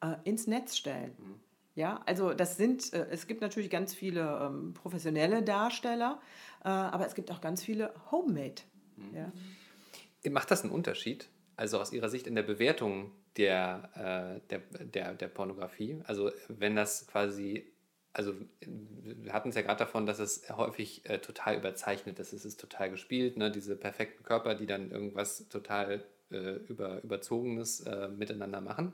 äh, 0.02 0.16
ins 0.24 0.48
Netz 0.48 0.76
stellen. 0.76 1.16
Mhm. 1.18 1.40
Ja, 1.76 2.02
also 2.06 2.34
das 2.34 2.58
sind, 2.58 2.92
äh, 2.94 3.08
es 3.12 3.28
gibt 3.28 3.42
natürlich 3.42 3.70
ganz 3.70 3.94
viele 3.94 4.40
ähm, 4.42 4.74
professionelle 4.74 5.42
Darsteller, 5.42 6.20
äh, 6.64 6.68
aber 6.68 7.06
es 7.06 7.16
gibt 7.16 7.32
auch 7.32 7.40
ganz 7.40 7.64
viele 7.64 7.94
Homemade. 8.12 8.62
Mhm. 8.98 9.16
Ja. 9.16 10.32
Macht 10.32 10.52
das 10.52 10.64
einen 10.64 10.72
Unterschied? 10.72 11.30
Also 11.56 11.80
aus 11.80 11.94
Ihrer 11.94 12.10
Sicht 12.10 12.28
in 12.28 12.36
der 12.36 12.44
Bewertung 12.44 13.12
der, 13.38 14.42
äh, 14.44 14.48
der, 14.50 14.60
der, 14.86 15.14
der 15.14 15.28
Pornografie? 15.28 16.02
Also 16.06 16.32
wenn 16.50 16.76
das 16.76 17.08
quasi 17.08 17.71
also 18.14 18.34
wir 18.64 19.34
hatten 19.34 19.50
es 19.50 19.56
ja 19.56 19.62
gerade 19.62 19.80
davon, 19.80 20.06
dass 20.06 20.20
es 20.20 20.50
häufig 20.50 21.10
äh, 21.10 21.20
total 21.20 21.58
überzeichnet 21.58 22.20
ist. 22.20 22.34
Es 22.34 22.46
ist 22.46 22.60
total 22.60 22.90
gespielt, 22.90 23.38
ne? 23.38 23.52
diese 23.52 23.76
perfekten 23.76 24.24
Körper, 24.24 24.56
die 24.56 24.66
dann 24.66 24.92
irgendwas 24.92 25.48
total 25.50 26.04
äh, 26.32 26.56
über, 26.68 27.02
Überzogenes 27.04 27.82
äh, 27.82 28.10
miteinander 28.10 28.62
machen. 28.62 28.94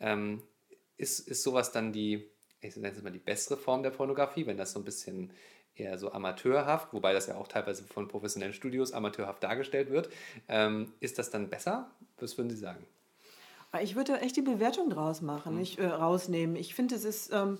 Ähm, 0.00 0.42
ist, 0.96 1.28
ist 1.28 1.42
sowas 1.42 1.72
dann 1.72 1.92
die, 1.92 2.28
ich 2.60 2.76
nenne 2.76 2.96
es 2.96 3.02
mal 3.02 3.10
die 3.10 3.18
bessere 3.18 3.56
Form 3.56 3.82
der 3.82 3.90
Pornografie, 3.90 4.46
wenn 4.46 4.56
das 4.56 4.72
so 4.72 4.80
ein 4.80 4.84
bisschen 4.84 5.32
eher 5.76 5.98
so 5.98 6.12
amateurhaft, 6.12 6.92
wobei 6.92 7.12
das 7.12 7.26
ja 7.26 7.36
auch 7.36 7.48
teilweise 7.48 7.84
von 7.84 8.08
professionellen 8.08 8.54
Studios 8.54 8.92
amateurhaft 8.92 9.42
dargestellt 9.42 9.90
wird. 9.90 10.08
Ähm, 10.48 10.92
ist 11.00 11.18
das 11.18 11.30
dann 11.30 11.50
besser? 11.50 11.90
Was 12.18 12.38
würden 12.38 12.50
Sie 12.50 12.56
sagen? 12.56 12.86
Ich 13.82 13.96
würde 13.96 14.20
echt 14.20 14.36
die 14.36 14.42
Bewertung 14.42 14.88
draus 14.88 15.20
machen, 15.20 15.54
mhm. 15.54 15.58
nicht 15.58 15.78
äh, 15.80 15.86
rausnehmen. 15.86 16.54
Ich 16.54 16.74
finde, 16.74 16.94
es 16.94 17.04
ist 17.04 17.32
ähm, 17.32 17.58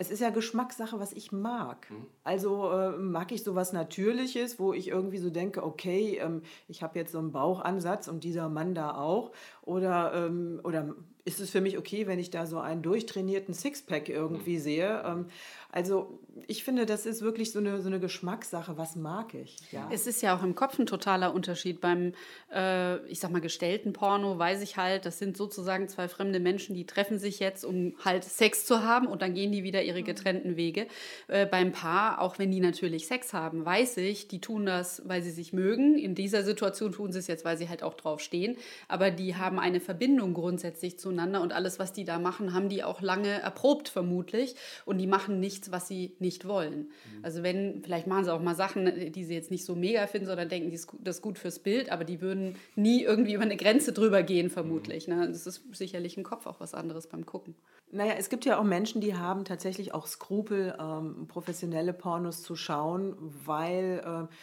es 0.00 0.10
ist 0.10 0.20
ja 0.20 0.30
Geschmackssache, 0.30 0.98
was 0.98 1.12
ich 1.12 1.30
mag. 1.30 1.90
Mhm. 1.90 2.06
Also 2.24 2.70
äh, 2.70 2.96
mag 2.96 3.32
ich 3.32 3.44
sowas 3.44 3.74
Natürliches, 3.74 4.58
wo 4.58 4.72
ich 4.72 4.88
irgendwie 4.88 5.18
so 5.18 5.28
denke, 5.28 5.62
okay, 5.62 6.18
ähm, 6.22 6.40
ich 6.68 6.82
habe 6.82 6.98
jetzt 6.98 7.12
so 7.12 7.18
einen 7.18 7.32
Bauchansatz 7.32 8.08
und 8.08 8.24
dieser 8.24 8.48
Mann 8.48 8.74
da 8.74 8.94
auch. 8.94 9.30
Oder, 9.60 10.14
ähm, 10.14 10.58
oder 10.64 10.94
ist 11.24 11.40
es 11.40 11.50
für 11.50 11.60
mich 11.60 11.78
okay, 11.78 12.06
wenn 12.06 12.18
ich 12.18 12.30
da 12.30 12.46
so 12.46 12.58
einen 12.58 12.82
durchtrainierten 12.82 13.54
Sixpack 13.54 14.08
irgendwie 14.08 14.56
mhm. 14.56 14.60
sehe? 14.60 15.02
Ähm, 15.04 15.26
also 15.72 16.18
ich 16.48 16.64
finde, 16.64 16.84
das 16.84 17.06
ist 17.06 17.22
wirklich 17.22 17.52
so 17.52 17.60
eine, 17.60 17.80
so 17.80 17.88
eine 17.88 18.00
Geschmackssache. 18.00 18.76
Was 18.76 18.96
mag 18.96 19.34
ich? 19.34 19.56
Ja. 19.70 19.88
Es 19.92 20.06
ist 20.06 20.20
ja 20.20 20.36
auch 20.36 20.42
im 20.42 20.56
Kopf 20.56 20.78
ein 20.78 20.86
totaler 20.86 21.32
Unterschied. 21.32 21.80
Beim, 21.80 22.12
äh, 22.52 22.98
ich 23.06 23.20
sag 23.20 23.30
mal, 23.30 23.40
gestellten 23.40 23.92
Porno 23.92 24.36
weiß 24.36 24.62
ich 24.62 24.76
halt, 24.76 25.06
das 25.06 25.18
sind 25.18 25.36
sozusagen 25.36 25.88
zwei 25.88 26.08
fremde 26.08 26.40
Menschen, 26.40 26.74
die 26.74 26.86
treffen 26.86 27.18
sich 27.18 27.38
jetzt, 27.38 27.64
um 27.64 27.94
halt 28.04 28.24
Sex 28.24 28.66
zu 28.66 28.82
haben 28.82 29.06
und 29.06 29.22
dann 29.22 29.34
gehen 29.34 29.52
die 29.52 29.62
wieder 29.62 29.82
ihre 29.82 30.02
getrennten 30.02 30.56
Wege. 30.56 30.86
Äh, 31.28 31.46
beim 31.46 31.70
Paar, 31.70 32.20
auch 32.20 32.38
wenn 32.38 32.50
die 32.50 32.60
natürlich 32.60 33.06
Sex 33.06 33.32
haben, 33.32 33.64
weiß 33.64 33.98
ich, 33.98 34.26
die 34.26 34.40
tun 34.40 34.66
das, 34.66 35.02
weil 35.06 35.22
sie 35.22 35.30
sich 35.30 35.52
mögen. 35.52 35.96
In 35.98 36.16
dieser 36.16 36.42
Situation 36.42 36.92
tun 36.92 37.12
sie 37.12 37.20
es 37.20 37.28
jetzt, 37.28 37.44
weil 37.44 37.56
sie 37.56 37.68
halt 37.68 37.84
auch 37.84 37.94
drauf 37.94 38.20
stehen. 38.20 38.56
Aber 38.88 39.12
die 39.12 39.36
haben 39.36 39.60
eine 39.60 39.78
Verbindung 39.78 40.34
grundsätzlich 40.34 40.98
zueinander 41.10 41.42
und 41.42 41.52
alles, 41.52 41.78
was 41.78 41.92
die 41.92 42.04
da 42.04 42.18
machen, 42.18 42.54
haben 42.54 42.68
die 42.68 42.82
auch 42.82 43.02
lange 43.02 43.28
erprobt 43.28 43.88
vermutlich. 43.88 44.54
Und 44.84 44.98
die 44.98 45.06
machen 45.06 45.38
nicht 45.38 45.50
nichts, 45.50 45.72
was 45.72 45.88
sie 45.88 46.14
nicht 46.20 46.46
wollen. 46.46 46.78
Mhm. 46.78 47.24
Also 47.24 47.42
wenn, 47.42 47.82
vielleicht 47.82 48.06
machen 48.06 48.24
sie 48.24 48.32
auch 48.32 48.40
mal 48.40 48.54
Sachen, 48.54 49.12
die 49.12 49.24
sie 49.24 49.34
jetzt 49.34 49.50
nicht 49.50 49.64
so 49.64 49.74
mega 49.74 50.06
finden, 50.06 50.26
sondern 50.26 50.48
denken, 50.48 50.70
das 50.70 51.16
ist 51.16 51.22
gut 51.22 51.38
fürs 51.38 51.58
Bild, 51.58 51.90
aber 51.90 52.04
die 52.04 52.20
würden 52.20 52.54
nie 52.76 53.02
irgendwie 53.02 53.34
über 53.34 53.42
eine 53.42 53.56
Grenze 53.56 53.92
drüber 53.92 54.22
gehen, 54.22 54.48
vermutlich. 54.48 55.08
Mhm. 55.08 55.16
Ne? 55.16 55.28
Das 55.28 55.46
ist 55.46 55.62
sicherlich 55.72 56.16
im 56.16 56.22
Kopf 56.22 56.46
auch 56.46 56.60
was 56.60 56.74
anderes 56.74 57.08
beim 57.08 57.26
Gucken. 57.26 57.54
Naja, 57.92 58.14
es 58.16 58.28
gibt 58.28 58.44
ja 58.44 58.58
auch 58.58 58.64
Menschen, 58.64 59.00
die 59.00 59.16
haben 59.16 59.44
tatsächlich 59.44 59.92
auch 59.92 60.06
Skrupel, 60.06 60.76
ähm, 60.80 61.26
professionelle 61.26 61.92
Pornos 61.92 62.42
zu 62.42 62.56
schauen, 62.56 63.16
weil... 63.44 64.02
Äh, 64.04 64.34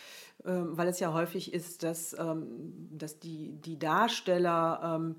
weil 0.44 0.88
es 0.88 1.00
ja 1.00 1.14
häufig 1.14 1.52
ist, 1.52 1.84
dass, 1.84 2.16
ähm, 2.18 2.88
dass 2.92 3.20
die, 3.20 3.60
die 3.60 3.78
Darsteller 3.78 4.98
ähm, 4.98 5.16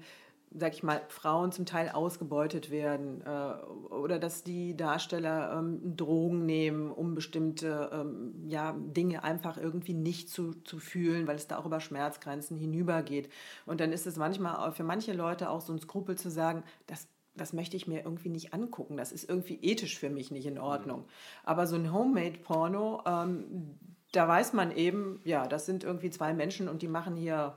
sag 0.51 0.75
ich 0.75 0.83
mal, 0.83 1.03
Frauen 1.09 1.53
zum 1.53 1.67
Teil 1.67 1.91
ausgebeutet 1.91 2.71
werden 2.71 3.23
äh, 3.23 3.93
oder 3.93 4.19
dass 4.19 4.45
die 4.45 4.77
Darsteller 4.77 5.59
ähm, 5.59 5.97
Drogen 5.97 6.47
nehmen, 6.47 6.91
um 6.91 7.15
bestimmte 7.15 7.91
ähm, 7.93 8.35
ja, 8.49 8.75
Dinge 8.79 9.25
einfach 9.25 9.59
irgendwie 9.59 9.95
nicht 9.95 10.31
zu, 10.31 10.55
zu 10.65 10.79
fühlen, 10.79 11.27
weil 11.27 11.37
es 11.37 11.47
da 11.47 11.59
auch 11.59 11.67
über 11.67 11.81
Schmerzgrenzen 11.81 12.57
hinübergeht. 12.57 13.29
Und 13.67 13.81
dann 13.81 13.93
ist 13.93 14.07
es 14.07 14.17
manchmal 14.17 14.73
für 14.73 14.85
manche 14.85 15.13
Leute 15.13 15.51
auch 15.51 15.61
so 15.61 15.73
ein 15.73 15.81
Skrupel 15.81 16.17
zu 16.17 16.31
sagen, 16.31 16.63
das 16.87 17.09
das 17.37 17.53
möchte 17.53 17.77
ich 17.77 17.87
mir 17.87 18.03
irgendwie 18.03 18.31
nicht 18.31 18.53
angucken. 18.53 18.97
Das 18.97 19.13
ist 19.13 19.29
irgendwie 19.29 19.61
ethisch 19.63 19.97
für 19.97 20.11
mich 20.11 20.33
nicht 20.33 20.47
in 20.47 20.59
Ordnung. 20.59 21.05
Aber 21.45 21.69
so 21.69 21.77
ein 21.77 21.93
Homemade-Porno, 21.93 23.03
ähm, 23.07 23.79
da 24.11 24.27
weiß 24.27 24.55
man 24.55 24.73
eben, 24.73 25.21
ja, 25.25 25.47
das 25.47 25.65
sind 25.65 25.85
irgendwie 25.85 26.11
zwei 26.11 26.35
Menschen 26.35 26.69
und 26.69 26.83
die 26.83 26.89
machen 26.89 27.17
hier 27.17 27.57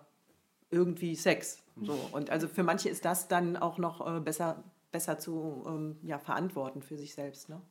irgendwie 0.69 1.15
Sex. 1.15 1.60
So. 1.79 1.93
Und 2.11 2.29
also 2.29 2.47
für 2.47 2.63
manche 2.63 2.89
ist 2.89 3.05
das 3.05 3.27
dann 3.27 3.57
auch 3.57 3.77
noch 3.77 4.15
äh, 4.15 4.19
besser, 4.19 4.63
besser 4.91 5.19
zu 5.19 5.63
ähm, 5.67 5.97
ja, 6.03 6.19
verantworten 6.19 6.81
für 6.81 6.97
sich 6.97 7.13
selbst. 7.13 7.49
Ne? 7.49 7.61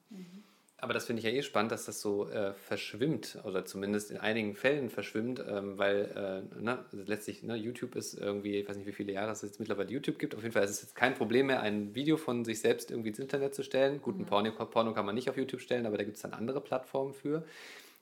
Aber 0.82 0.94
das 0.94 1.04
finde 1.04 1.20
ich 1.20 1.26
ja 1.26 1.30
eh 1.30 1.42
spannend, 1.42 1.72
dass 1.72 1.84
das 1.84 2.00
so 2.00 2.28
äh, 2.30 2.54
verschwimmt 2.54 3.38
oder 3.44 3.66
zumindest 3.66 4.10
in 4.10 4.16
einigen 4.16 4.54
Fällen 4.54 4.88
verschwimmt, 4.88 5.42
ähm, 5.46 5.76
weil 5.76 6.42
äh, 6.56 6.62
ne, 6.62 6.78
also 6.90 7.04
letztlich 7.04 7.42
ne, 7.42 7.54
YouTube 7.54 7.94
ist 7.96 8.14
irgendwie, 8.14 8.56
ich 8.56 8.68
weiß 8.68 8.78
nicht, 8.78 8.86
wie 8.86 8.92
viele 8.92 9.12
Jahre 9.12 9.32
es 9.32 9.42
jetzt 9.42 9.60
mittlerweile 9.60 9.90
YouTube 9.90 10.18
gibt. 10.18 10.34
Auf 10.34 10.42
jeden 10.42 10.54
Fall 10.54 10.64
ist 10.64 10.70
es 10.70 10.82
jetzt 10.82 10.94
kein 10.94 11.14
Problem 11.14 11.48
mehr, 11.48 11.60
ein 11.60 11.94
Video 11.94 12.16
von 12.16 12.46
sich 12.46 12.60
selbst 12.60 12.90
irgendwie 12.90 13.10
ins 13.10 13.18
Internet 13.18 13.54
zu 13.54 13.62
stellen. 13.62 14.00
Guten 14.00 14.22
mhm. 14.22 14.26
Porno, 14.26 14.52
Porno 14.52 14.94
kann 14.94 15.04
man 15.04 15.14
nicht 15.14 15.28
auf 15.28 15.36
YouTube 15.36 15.60
stellen, 15.60 15.84
aber 15.84 15.98
da 15.98 16.04
gibt 16.04 16.16
es 16.16 16.22
dann 16.22 16.32
andere 16.32 16.62
Plattformen 16.62 17.12
für 17.12 17.44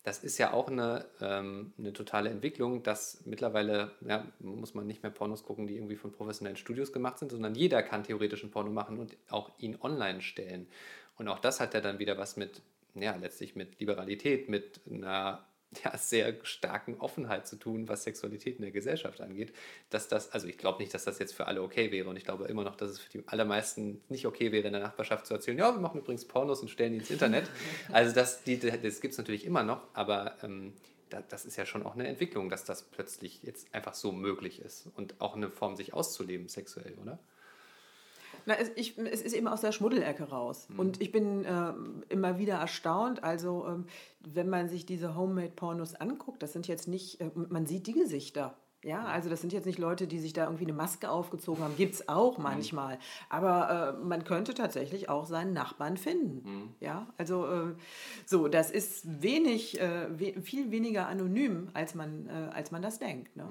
das 0.04 0.24
ist 0.24 0.38
ja 0.38 0.52
auch 0.52 0.68
eine, 0.68 1.06
ähm, 1.20 1.72
eine 1.78 1.92
totale 1.92 2.30
Entwicklung, 2.30 2.82
dass 2.82 3.22
mittlerweile, 3.26 3.92
ja, 4.06 4.26
muss 4.40 4.74
man 4.74 4.86
nicht 4.86 5.02
mehr 5.02 5.12
Pornos 5.12 5.42
gucken, 5.42 5.66
die 5.66 5.76
irgendwie 5.76 5.96
von 5.96 6.12
professionellen 6.12 6.56
Studios 6.56 6.92
gemacht 6.92 7.18
sind, 7.18 7.30
sondern 7.30 7.54
jeder 7.54 7.82
kann 7.82 8.04
theoretisch 8.04 8.42
einen 8.42 8.52
Porno 8.52 8.70
machen 8.70 8.98
und 8.98 9.16
auch 9.28 9.50
ihn 9.58 9.76
online 9.80 10.22
stellen. 10.22 10.66
Und 11.16 11.28
auch 11.28 11.40
das 11.40 11.60
hat 11.60 11.74
ja 11.74 11.80
dann 11.80 11.98
wieder 11.98 12.16
was 12.16 12.36
mit, 12.36 12.62
ja, 12.94 13.16
letztlich 13.16 13.56
mit 13.56 13.80
Liberalität, 13.80 14.48
mit 14.48 14.80
einer 14.90 15.44
ja, 15.84 15.96
sehr 15.96 16.34
starken 16.44 16.96
Offenheit 16.98 17.46
zu 17.46 17.56
tun, 17.56 17.88
was 17.88 18.04
Sexualität 18.04 18.56
in 18.56 18.62
der 18.62 18.70
Gesellschaft 18.70 19.20
angeht. 19.20 19.52
Dass 19.90 20.08
das, 20.08 20.32
also 20.32 20.46
ich 20.46 20.56
glaube 20.56 20.78
nicht, 20.78 20.94
dass 20.94 21.04
das 21.04 21.18
jetzt 21.18 21.34
für 21.34 21.46
alle 21.46 21.62
okay 21.62 21.90
wäre 21.92 22.08
und 22.08 22.16
ich 22.16 22.24
glaube 22.24 22.46
immer 22.46 22.64
noch, 22.64 22.76
dass 22.76 22.90
es 22.90 23.00
für 23.00 23.10
die 23.10 23.28
allermeisten 23.28 24.00
nicht 24.08 24.26
okay 24.26 24.52
wäre, 24.52 24.66
in 24.66 24.72
der 24.72 24.82
Nachbarschaft 24.82 25.26
zu 25.26 25.34
erzählen, 25.34 25.58
ja, 25.58 25.72
wir 25.72 25.80
machen 25.80 26.00
übrigens 26.00 26.24
Pornos 26.24 26.60
und 26.60 26.68
stellen 26.68 26.92
die 26.92 26.98
ins 26.98 27.10
Internet. 27.10 27.50
Also 27.92 28.14
das, 28.14 28.44
die, 28.44 28.58
das 28.58 29.00
gibt 29.00 29.12
es 29.12 29.18
natürlich 29.18 29.44
immer 29.44 29.62
noch, 29.62 29.82
aber 29.94 30.36
ähm, 30.42 30.72
das 31.28 31.44
ist 31.44 31.56
ja 31.56 31.64
schon 31.64 31.84
auch 31.84 31.94
eine 31.94 32.06
Entwicklung, 32.06 32.50
dass 32.50 32.64
das 32.64 32.82
plötzlich 32.82 33.42
jetzt 33.42 33.74
einfach 33.74 33.94
so 33.94 34.12
möglich 34.12 34.60
ist 34.60 34.88
und 34.94 35.20
auch 35.20 35.36
eine 35.36 35.50
Form, 35.50 35.76
sich 35.76 35.94
auszuleben 35.94 36.48
sexuell, 36.48 36.94
oder? 37.00 37.18
Na, 38.48 38.54
es, 38.54 38.70
ich, 38.76 38.96
es 38.96 39.20
ist 39.20 39.34
eben 39.34 39.46
aus 39.46 39.60
der 39.60 39.72
Schmuddelecke 39.72 40.30
raus. 40.30 40.68
Mhm. 40.70 40.78
Und 40.78 41.02
ich 41.02 41.12
bin 41.12 41.44
äh, 41.44 41.74
immer 42.08 42.38
wieder 42.38 42.54
erstaunt. 42.54 43.22
Also, 43.22 43.66
ähm, 43.68 43.84
wenn 44.20 44.48
man 44.48 44.70
sich 44.70 44.86
diese 44.86 45.14
Homemade-Pornos 45.14 45.96
anguckt, 45.96 46.42
das 46.42 46.54
sind 46.54 46.66
jetzt 46.66 46.88
nicht, 46.88 47.20
äh, 47.20 47.30
man 47.34 47.66
sieht 47.66 47.86
die 47.86 47.92
Gesichter. 47.92 48.56
Ja, 48.84 49.06
also 49.06 49.28
das 49.28 49.40
sind 49.40 49.52
jetzt 49.52 49.66
nicht 49.66 49.80
Leute, 49.80 50.06
die 50.06 50.20
sich 50.20 50.32
da 50.32 50.44
irgendwie 50.44 50.62
eine 50.62 50.72
Maske 50.72 51.10
aufgezogen 51.10 51.64
haben. 51.64 51.76
Gibt 51.76 51.94
es 51.94 52.08
auch 52.08 52.38
manchmal. 52.38 52.98
Aber 53.28 53.96
äh, 53.98 54.04
man 54.04 54.22
könnte 54.22 54.54
tatsächlich 54.54 55.08
auch 55.08 55.26
seinen 55.26 55.52
Nachbarn 55.52 55.96
finden. 55.96 56.48
Mhm. 56.48 56.68
Ja, 56.78 57.08
also 57.16 57.46
äh, 57.46 57.74
so, 58.24 58.46
das 58.46 58.70
ist 58.70 59.20
wenig, 59.20 59.80
äh, 59.80 60.06
we 60.16 60.40
viel 60.42 60.70
weniger 60.70 61.08
anonym, 61.08 61.70
als 61.74 61.96
man, 61.96 62.28
äh, 62.28 62.54
als 62.54 62.70
man 62.70 62.80
das 62.80 63.00
denkt. 63.00 63.34
Ne? 63.34 63.48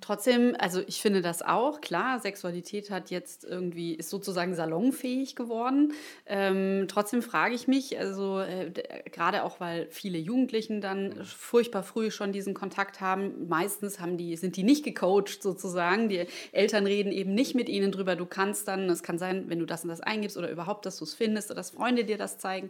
Trotzdem, 0.00 0.54
also 0.56 0.82
ich 0.86 1.02
finde 1.02 1.20
das 1.20 1.42
auch, 1.42 1.80
klar, 1.80 2.20
Sexualität 2.20 2.92
hat 2.92 3.10
jetzt 3.10 3.42
irgendwie, 3.42 3.94
ist 3.94 4.10
sozusagen 4.10 4.54
salonfähig 4.54 5.34
geworden. 5.34 5.94
Ähm, 6.26 6.86
trotzdem 6.86 7.22
frage 7.22 7.56
ich 7.56 7.66
mich, 7.66 7.98
also 7.98 8.38
äh, 8.38 8.70
gerade 9.10 9.42
auch, 9.42 9.58
weil 9.58 9.88
viele 9.90 10.18
Jugendlichen 10.18 10.80
dann 10.80 11.24
furchtbar 11.24 11.82
früh 11.82 12.12
schon 12.12 12.30
diesen 12.30 12.54
Kontakt 12.54 13.00
haben, 13.00 13.48
meistens 13.48 13.98
haben 13.98 14.16
die, 14.16 14.36
sind 14.44 14.56
die 14.56 14.62
nicht 14.62 14.84
gecoacht 14.84 15.42
sozusagen. 15.42 16.10
Die 16.10 16.26
Eltern 16.52 16.86
reden 16.86 17.10
eben 17.12 17.34
nicht 17.34 17.54
mit 17.54 17.70
ihnen 17.70 17.90
drüber. 17.90 18.14
Du 18.14 18.26
kannst 18.26 18.68
dann, 18.68 18.90
es 18.90 19.02
kann 19.02 19.16
sein, 19.18 19.44
wenn 19.48 19.58
du 19.58 19.64
das 19.64 19.84
und 19.84 19.88
das 19.88 20.02
eingibst 20.02 20.36
oder 20.36 20.50
überhaupt, 20.50 20.84
dass 20.84 20.98
du 20.98 21.04
es 21.04 21.14
findest 21.14 21.50
oder 21.50 21.56
dass 21.56 21.70
Freunde 21.70 22.04
dir 22.04 22.18
das 22.18 22.38
zeigen, 22.38 22.68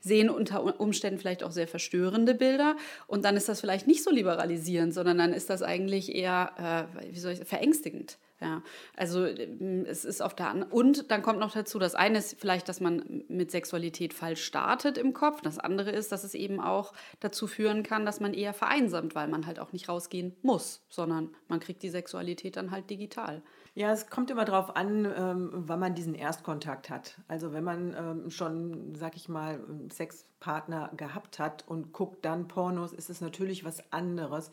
sehen 0.00 0.28
unter 0.28 0.80
Umständen 0.80 1.20
vielleicht 1.20 1.44
auch 1.44 1.52
sehr 1.52 1.68
verstörende 1.68 2.34
Bilder. 2.34 2.76
Und 3.06 3.24
dann 3.24 3.36
ist 3.36 3.48
das 3.48 3.60
vielleicht 3.60 3.86
nicht 3.86 4.02
so 4.02 4.10
liberalisierend, 4.10 4.92
sondern 4.92 5.16
dann 5.16 5.32
ist 5.32 5.48
das 5.48 5.62
eigentlich 5.62 6.12
eher, 6.12 6.88
äh, 7.00 7.12
wie 7.12 7.20
soll 7.20 7.32
ich 7.32 7.44
verängstigend. 7.44 8.18
Ja, 8.42 8.60
also 8.96 9.24
ähm, 9.24 9.84
es 9.86 10.04
ist 10.04 10.20
auf 10.20 10.34
der 10.34 10.48
anderen 10.48 10.72
und 10.72 11.12
dann 11.12 11.22
kommt 11.22 11.38
noch 11.38 11.52
dazu, 11.52 11.78
das 11.78 11.94
eine 11.94 12.18
ist 12.18 12.40
vielleicht, 12.40 12.68
dass 12.68 12.80
man 12.80 13.22
mit 13.28 13.52
Sexualität 13.52 14.12
falsch 14.12 14.42
startet 14.42 14.98
im 14.98 15.12
Kopf. 15.12 15.42
Das 15.42 15.60
andere 15.60 15.92
ist, 15.92 16.10
dass 16.10 16.24
es 16.24 16.34
eben 16.34 16.60
auch 16.60 16.92
dazu 17.20 17.46
führen 17.46 17.84
kann, 17.84 18.04
dass 18.04 18.18
man 18.18 18.34
eher 18.34 18.52
vereinsamt, 18.52 19.14
weil 19.14 19.28
man 19.28 19.46
halt 19.46 19.60
auch 19.60 19.72
nicht 19.72 19.88
rausgehen 19.88 20.34
muss, 20.42 20.82
sondern 20.88 21.30
man 21.46 21.60
kriegt 21.60 21.84
die 21.84 21.88
Sexualität 21.88 22.56
dann 22.56 22.72
halt 22.72 22.90
digital. 22.90 23.42
Ja, 23.74 23.92
es 23.92 24.10
kommt 24.10 24.30
immer 24.30 24.44
darauf 24.44 24.74
an, 24.76 25.06
ähm, 25.16 25.50
wann 25.52 25.78
man 25.78 25.94
diesen 25.94 26.14
Erstkontakt 26.14 26.90
hat. 26.90 27.18
Also 27.28 27.52
wenn 27.52 27.64
man 27.64 27.94
ähm, 27.96 28.30
schon, 28.30 28.94
sag 28.96 29.16
ich 29.16 29.28
mal, 29.28 29.60
Sexpartner 29.90 30.90
gehabt 30.96 31.38
hat 31.38 31.66
und 31.66 31.92
guckt 31.92 32.24
dann 32.24 32.48
Pornos, 32.48 32.92
ist 32.92 33.08
es 33.08 33.20
natürlich 33.22 33.64
was 33.64 33.92
anderes, 33.92 34.50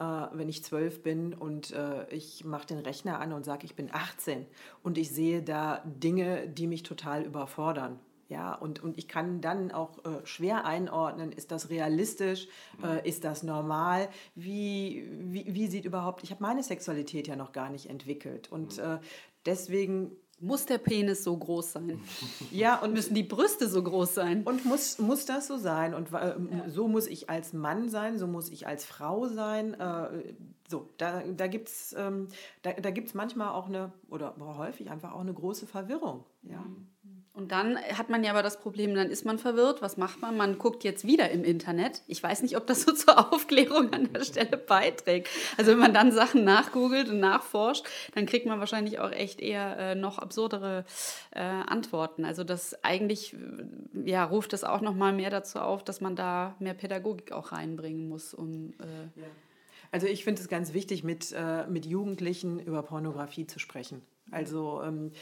äh, 0.00 0.28
wenn 0.32 0.48
ich 0.48 0.64
zwölf 0.64 1.02
bin 1.02 1.34
und 1.34 1.72
äh, 1.72 2.08
ich 2.12 2.44
mache 2.44 2.66
den 2.66 2.78
Rechner 2.78 3.20
an 3.20 3.32
und 3.32 3.44
sage, 3.44 3.66
ich 3.66 3.76
bin 3.76 3.90
18 3.92 4.46
und 4.82 4.98
ich 4.98 5.10
sehe 5.10 5.42
da 5.42 5.82
Dinge, 5.84 6.48
die 6.48 6.66
mich 6.66 6.82
total 6.82 7.22
überfordern. 7.22 8.00
Ja, 8.28 8.54
und, 8.54 8.80
und 8.80 8.96
ich 8.96 9.08
kann 9.08 9.40
dann 9.40 9.72
auch 9.72 10.04
äh, 10.04 10.24
schwer 10.24 10.64
einordnen, 10.64 11.32
ist 11.32 11.50
das 11.50 11.68
realistisch, 11.68 12.46
äh, 12.82 13.06
ist 13.06 13.24
das 13.24 13.42
normal, 13.42 14.08
wie, 14.36 15.08
wie, 15.18 15.52
wie 15.52 15.66
sieht 15.66 15.84
überhaupt, 15.84 16.22
ich 16.22 16.30
habe 16.30 16.40
meine 16.40 16.62
Sexualität 16.62 17.26
ja 17.26 17.34
noch 17.34 17.50
gar 17.50 17.70
nicht 17.70 17.90
entwickelt 17.90 18.50
und 18.52 18.78
äh, 18.78 19.00
deswegen, 19.46 20.12
Muss 20.40 20.64
der 20.64 20.78
Penis 20.78 21.22
so 21.22 21.36
groß 21.36 21.72
sein? 21.72 22.00
ja, 22.50 22.80
und 22.80 22.94
Müssen 22.94 23.14
die 23.14 23.22
Brüste 23.22 23.68
so 23.68 23.82
groß 23.82 24.14
sein? 24.14 24.42
und 24.44 24.64
muss, 24.64 24.98
muss 24.98 25.26
das 25.26 25.46
so 25.46 25.58
sein? 25.58 25.94
Und 25.94 26.12
äh, 26.12 26.34
so 26.66 26.88
muss 26.88 27.06
ich 27.06 27.28
als 27.28 27.52
Mann 27.52 27.88
sein, 27.88 28.18
so 28.18 28.26
muss 28.26 28.48
ich 28.48 28.66
als 28.66 28.84
Frau 28.84 29.28
sein. 29.28 29.74
Äh, 29.74 30.34
so, 30.68 30.88
da, 30.96 31.22
da 31.22 31.46
gibt 31.46 31.68
es 31.68 31.94
ähm, 31.98 32.28
da, 32.62 32.72
da 32.72 32.90
gibt's 32.90 33.12
manchmal 33.12 33.48
auch 33.50 33.66
eine, 33.66 33.92
oder 34.08 34.34
häufig 34.38 34.90
einfach 34.90 35.12
auch 35.12 35.20
eine 35.20 35.34
große 35.34 35.66
Verwirrung. 35.66 36.24
Ja. 36.42 36.64
Und 37.40 37.52
dann 37.52 37.78
hat 37.78 38.10
man 38.10 38.22
ja 38.22 38.32
aber 38.32 38.42
das 38.42 38.60
Problem, 38.60 38.94
dann 38.94 39.08
ist 39.08 39.24
man 39.24 39.38
verwirrt. 39.38 39.80
Was 39.80 39.96
macht 39.96 40.20
man? 40.20 40.36
Man 40.36 40.58
guckt 40.58 40.84
jetzt 40.84 41.06
wieder 41.06 41.30
im 41.30 41.42
Internet. 41.42 42.02
Ich 42.06 42.22
weiß 42.22 42.42
nicht, 42.42 42.54
ob 42.54 42.66
das 42.66 42.82
so 42.82 42.92
zur 42.94 43.32
Aufklärung 43.32 43.94
an 43.94 44.12
der 44.12 44.24
Stelle 44.24 44.58
beiträgt. 44.58 45.30
Also 45.56 45.70
wenn 45.70 45.78
man 45.78 45.94
dann 45.94 46.12
Sachen 46.12 46.44
nachgoogelt 46.44 47.08
und 47.08 47.18
nachforscht, 47.18 47.86
dann 48.14 48.26
kriegt 48.26 48.44
man 48.44 48.60
wahrscheinlich 48.60 48.98
auch 48.98 49.10
echt 49.10 49.40
eher 49.40 49.78
äh, 49.78 49.94
noch 49.94 50.18
absurdere 50.18 50.84
äh, 51.30 51.40
Antworten. 51.40 52.26
Also 52.26 52.44
das 52.44 52.84
eigentlich 52.84 53.32
äh, 53.32 54.10
ja, 54.10 54.22
ruft 54.22 54.52
es 54.52 54.62
auch 54.62 54.82
noch 54.82 54.94
mal 54.94 55.14
mehr 55.14 55.30
dazu 55.30 55.60
auf, 55.60 55.82
dass 55.82 56.02
man 56.02 56.16
da 56.16 56.56
mehr 56.58 56.74
Pädagogik 56.74 57.32
auch 57.32 57.52
reinbringen 57.52 58.06
muss, 58.06 58.34
um 58.34 58.74
äh, 58.80 59.22
Also 59.92 60.08
ich 60.08 60.24
finde 60.24 60.42
es 60.42 60.48
ganz 60.48 60.74
wichtig, 60.74 61.04
mit, 61.04 61.32
äh, 61.32 61.66
mit 61.68 61.86
Jugendlichen 61.86 62.60
über 62.60 62.82
Pornografie 62.82 63.46
zu 63.46 63.58
sprechen. 63.58 64.02
Also 64.30 64.82
ähm, 64.84 65.12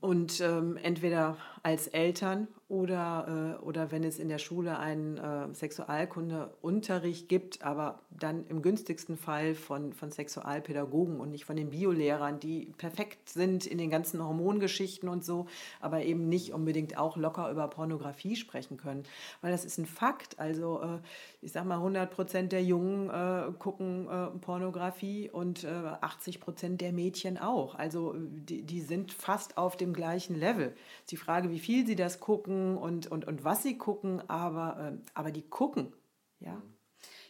und 0.00 0.40
ähm, 0.40 0.76
entweder 0.76 1.36
als 1.62 1.86
Eltern 1.88 2.48
oder, 2.70 3.58
äh, 3.58 3.64
oder 3.64 3.90
wenn 3.90 4.04
es 4.04 4.20
in 4.20 4.28
der 4.28 4.38
Schule 4.38 4.78
einen 4.78 5.18
äh, 5.18 5.52
Sexualkundeunterricht 5.52 7.28
gibt, 7.28 7.62
aber 7.62 7.98
dann 8.10 8.46
im 8.46 8.62
günstigsten 8.62 9.16
Fall 9.16 9.56
von, 9.56 9.92
von 9.92 10.12
Sexualpädagogen 10.12 11.18
und 11.18 11.32
nicht 11.32 11.44
von 11.44 11.56
den 11.56 11.70
Biolehrern, 11.70 12.38
die 12.38 12.72
perfekt 12.78 13.28
sind 13.28 13.66
in 13.66 13.76
den 13.76 13.90
ganzen 13.90 14.22
Hormongeschichten 14.22 15.08
und 15.08 15.24
so, 15.24 15.46
aber 15.80 16.04
eben 16.04 16.28
nicht 16.28 16.52
unbedingt 16.54 16.96
auch 16.96 17.16
locker 17.16 17.50
über 17.50 17.66
Pornografie 17.66 18.36
sprechen 18.36 18.76
können. 18.76 19.02
Weil 19.40 19.50
das 19.50 19.64
ist 19.64 19.78
ein 19.78 19.86
Fakt. 19.86 20.38
Also 20.38 20.80
äh, 20.80 20.98
ich 21.42 21.50
sag 21.50 21.64
mal, 21.64 21.78
100 21.78 22.08
Prozent 22.08 22.52
der 22.52 22.62
Jungen 22.62 23.10
äh, 23.10 23.50
gucken 23.58 24.06
äh, 24.06 24.26
Pornografie 24.38 25.28
und 25.28 25.64
äh, 25.64 25.68
80 25.68 26.38
Prozent 26.38 26.80
der 26.80 26.92
Mädchen 26.92 27.36
auch. 27.36 27.74
Also 27.74 28.14
die, 28.16 28.62
die 28.62 28.80
sind 28.80 29.12
fast 29.12 29.58
auf 29.58 29.76
dem 29.76 29.92
gleichen 29.92 30.38
Level. 30.38 30.72
Die 31.08 31.16
Frage, 31.16 31.50
wie 31.50 31.58
viel 31.58 31.84
sie 31.84 31.96
das 31.96 32.20
gucken 32.20 32.59
und, 32.76 33.06
und, 33.06 33.26
und 33.26 33.44
was 33.44 33.62
sie 33.62 33.78
gucken, 33.78 34.22
aber, 34.28 34.92
äh, 34.94 35.10
aber 35.14 35.30
die 35.30 35.48
gucken. 35.48 35.92
Ja. 36.40 36.62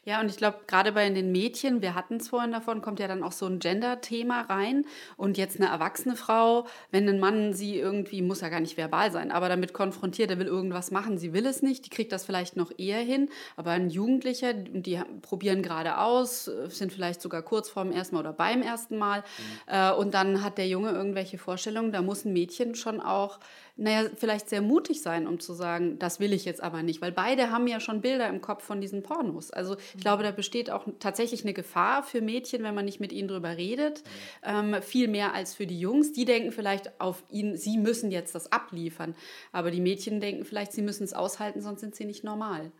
Ja, 0.03 0.23
und 0.23 0.31
ich 0.31 0.39
glaube, 0.39 0.61
gerade 0.67 0.93
bei 0.93 1.09
den 1.11 1.31
Mädchen, 1.31 1.83
wir 1.83 1.95
hatten 1.95 2.17
es 2.17 2.29
vorhin 2.29 2.53
davon, 2.53 2.81
kommt 2.81 3.01
ja 3.01 3.07
dann 3.07 3.23
auch 3.23 3.33
so 3.33 3.45
ein 3.45 3.59
Gender-Thema 3.59 4.41
rein. 4.49 4.87
Und 5.19 5.37
jetzt 5.37 5.61
eine 5.61 5.69
erwachsene 5.69 6.17
Frau, 6.17 6.67
wenn 6.91 7.07
ein 7.07 7.21
Mann 7.21 7.53
sie 7.53 7.79
irgendwie, 7.79 8.23
muss 8.23 8.41
ja 8.41 8.49
gar 8.49 8.61
nicht 8.61 8.79
verbal 8.79 9.13
sein, 9.13 9.31
aber 9.31 9.51
damit 9.51 9.75
konfrontiert, 9.75 10.31
der 10.31 10.39
will 10.39 10.47
irgendwas 10.47 10.91
machen, 10.91 11.19
sie 11.19 11.35
will 11.35 11.45
es 11.45 11.61
nicht, 11.61 11.85
die 11.85 11.91
kriegt 11.91 12.13
das 12.13 12.25
vielleicht 12.25 12.57
noch 12.57 12.73
eher 12.79 13.01
hin. 13.01 13.29
Aber 13.57 13.73
ein 13.73 13.91
Jugendlicher, 13.91 14.55
die 14.55 14.99
probieren 15.21 15.63
gerade 15.63 15.99
aus, 15.99 16.47
sind 16.69 16.95
vielleicht 16.95 17.21
sogar 17.21 17.43
kurz 17.43 17.69
vorm 17.69 17.93
ersten 17.93 18.15
Mal 18.15 18.21
oder 18.21 18.33
beim 18.33 18.63
ersten 18.63 18.97
Mal. 18.97 19.23
Äh, 19.67 19.93
Und 19.93 20.15
dann 20.15 20.43
hat 20.43 20.57
der 20.57 20.67
Junge 20.67 20.93
irgendwelche 20.93 21.37
Vorstellungen, 21.37 21.93
da 21.93 22.01
muss 22.01 22.25
ein 22.25 22.33
Mädchen 22.33 22.75
schon 22.75 23.01
auch 23.01 23.39
naja, 23.77 24.09
vielleicht 24.17 24.49
sehr 24.49 24.63
mutig 24.63 25.03
sein, 25.03 25.27
um 25.27 25.41
zu 25.41 25.53
sagen, 25.53 25.99
das 25.99 26.21
will 26.21 26.33
ich 26.33 26.45
jetzt 26.45 26.63
aber 26.63 26.83
nicht, 26.83 27.01
weil 27.01 27.13
beide 27.13 27.51
haben 27.51 27.67
ja 27.67 27.81
schon 27.81 28.01
Bilder 28.01 28.29
im 28.29 28.41
Kopf 28.41 28.65
von 28.65 28.81
diesen 28.81 29.03
Pornos. 29.03 29.51
Also 29.51 29.77
ich 29.95 30.01
glaube, 30.01 30.23
da 30.23 30.31
besteht 30.31 30.71
auch 30.71 30.87
tatsächlich 30.99 31.45
eine 31.45 31.53
Gefahr 31.53 32.03
für 32.03 32.21
Mädchen, 32.21 32.63
wenn 32.63 32.75
man 32.75 32.85
nicht 32.85 33.01
mit 33.01 33.13
ihnen 33.13 33.29
drüber 33.29 33.57
redet, 33.57 34.03
ähm, 34.43 34.77
viel 34.83 35.09
mehr 35.09 35.35
als 35.35 35.55
für 35.55 35.67
die 35.67 35.81
Jungs. 35.81 36.13
Die 36.13 36.25
denken 36.25 36.53
vielleicht 36.53 37.01
auf 37.01 37.23
ihn, 37.31 37.57
sie 37.57 37.79
müssen 37.79 38.11
jetzt 38.11 38.35
das 38.35 38.53
abliefern, 38.53 39.15
aber 39.53 39.71
die 39.71 39.81
Mädchen 39.81 40.21
denken 40.21 40.45
vielleicht, 40.45 40.73
sie 40.73 40.83
müssen 40.83 41.05
es 41.05 41.15
aushalten, 41.15 41.61
sonst 41.61 41.81
sind 41.81 41.95
sie 41.95 42.05
nicht 42.05 42.25
normal. 42.25 42.73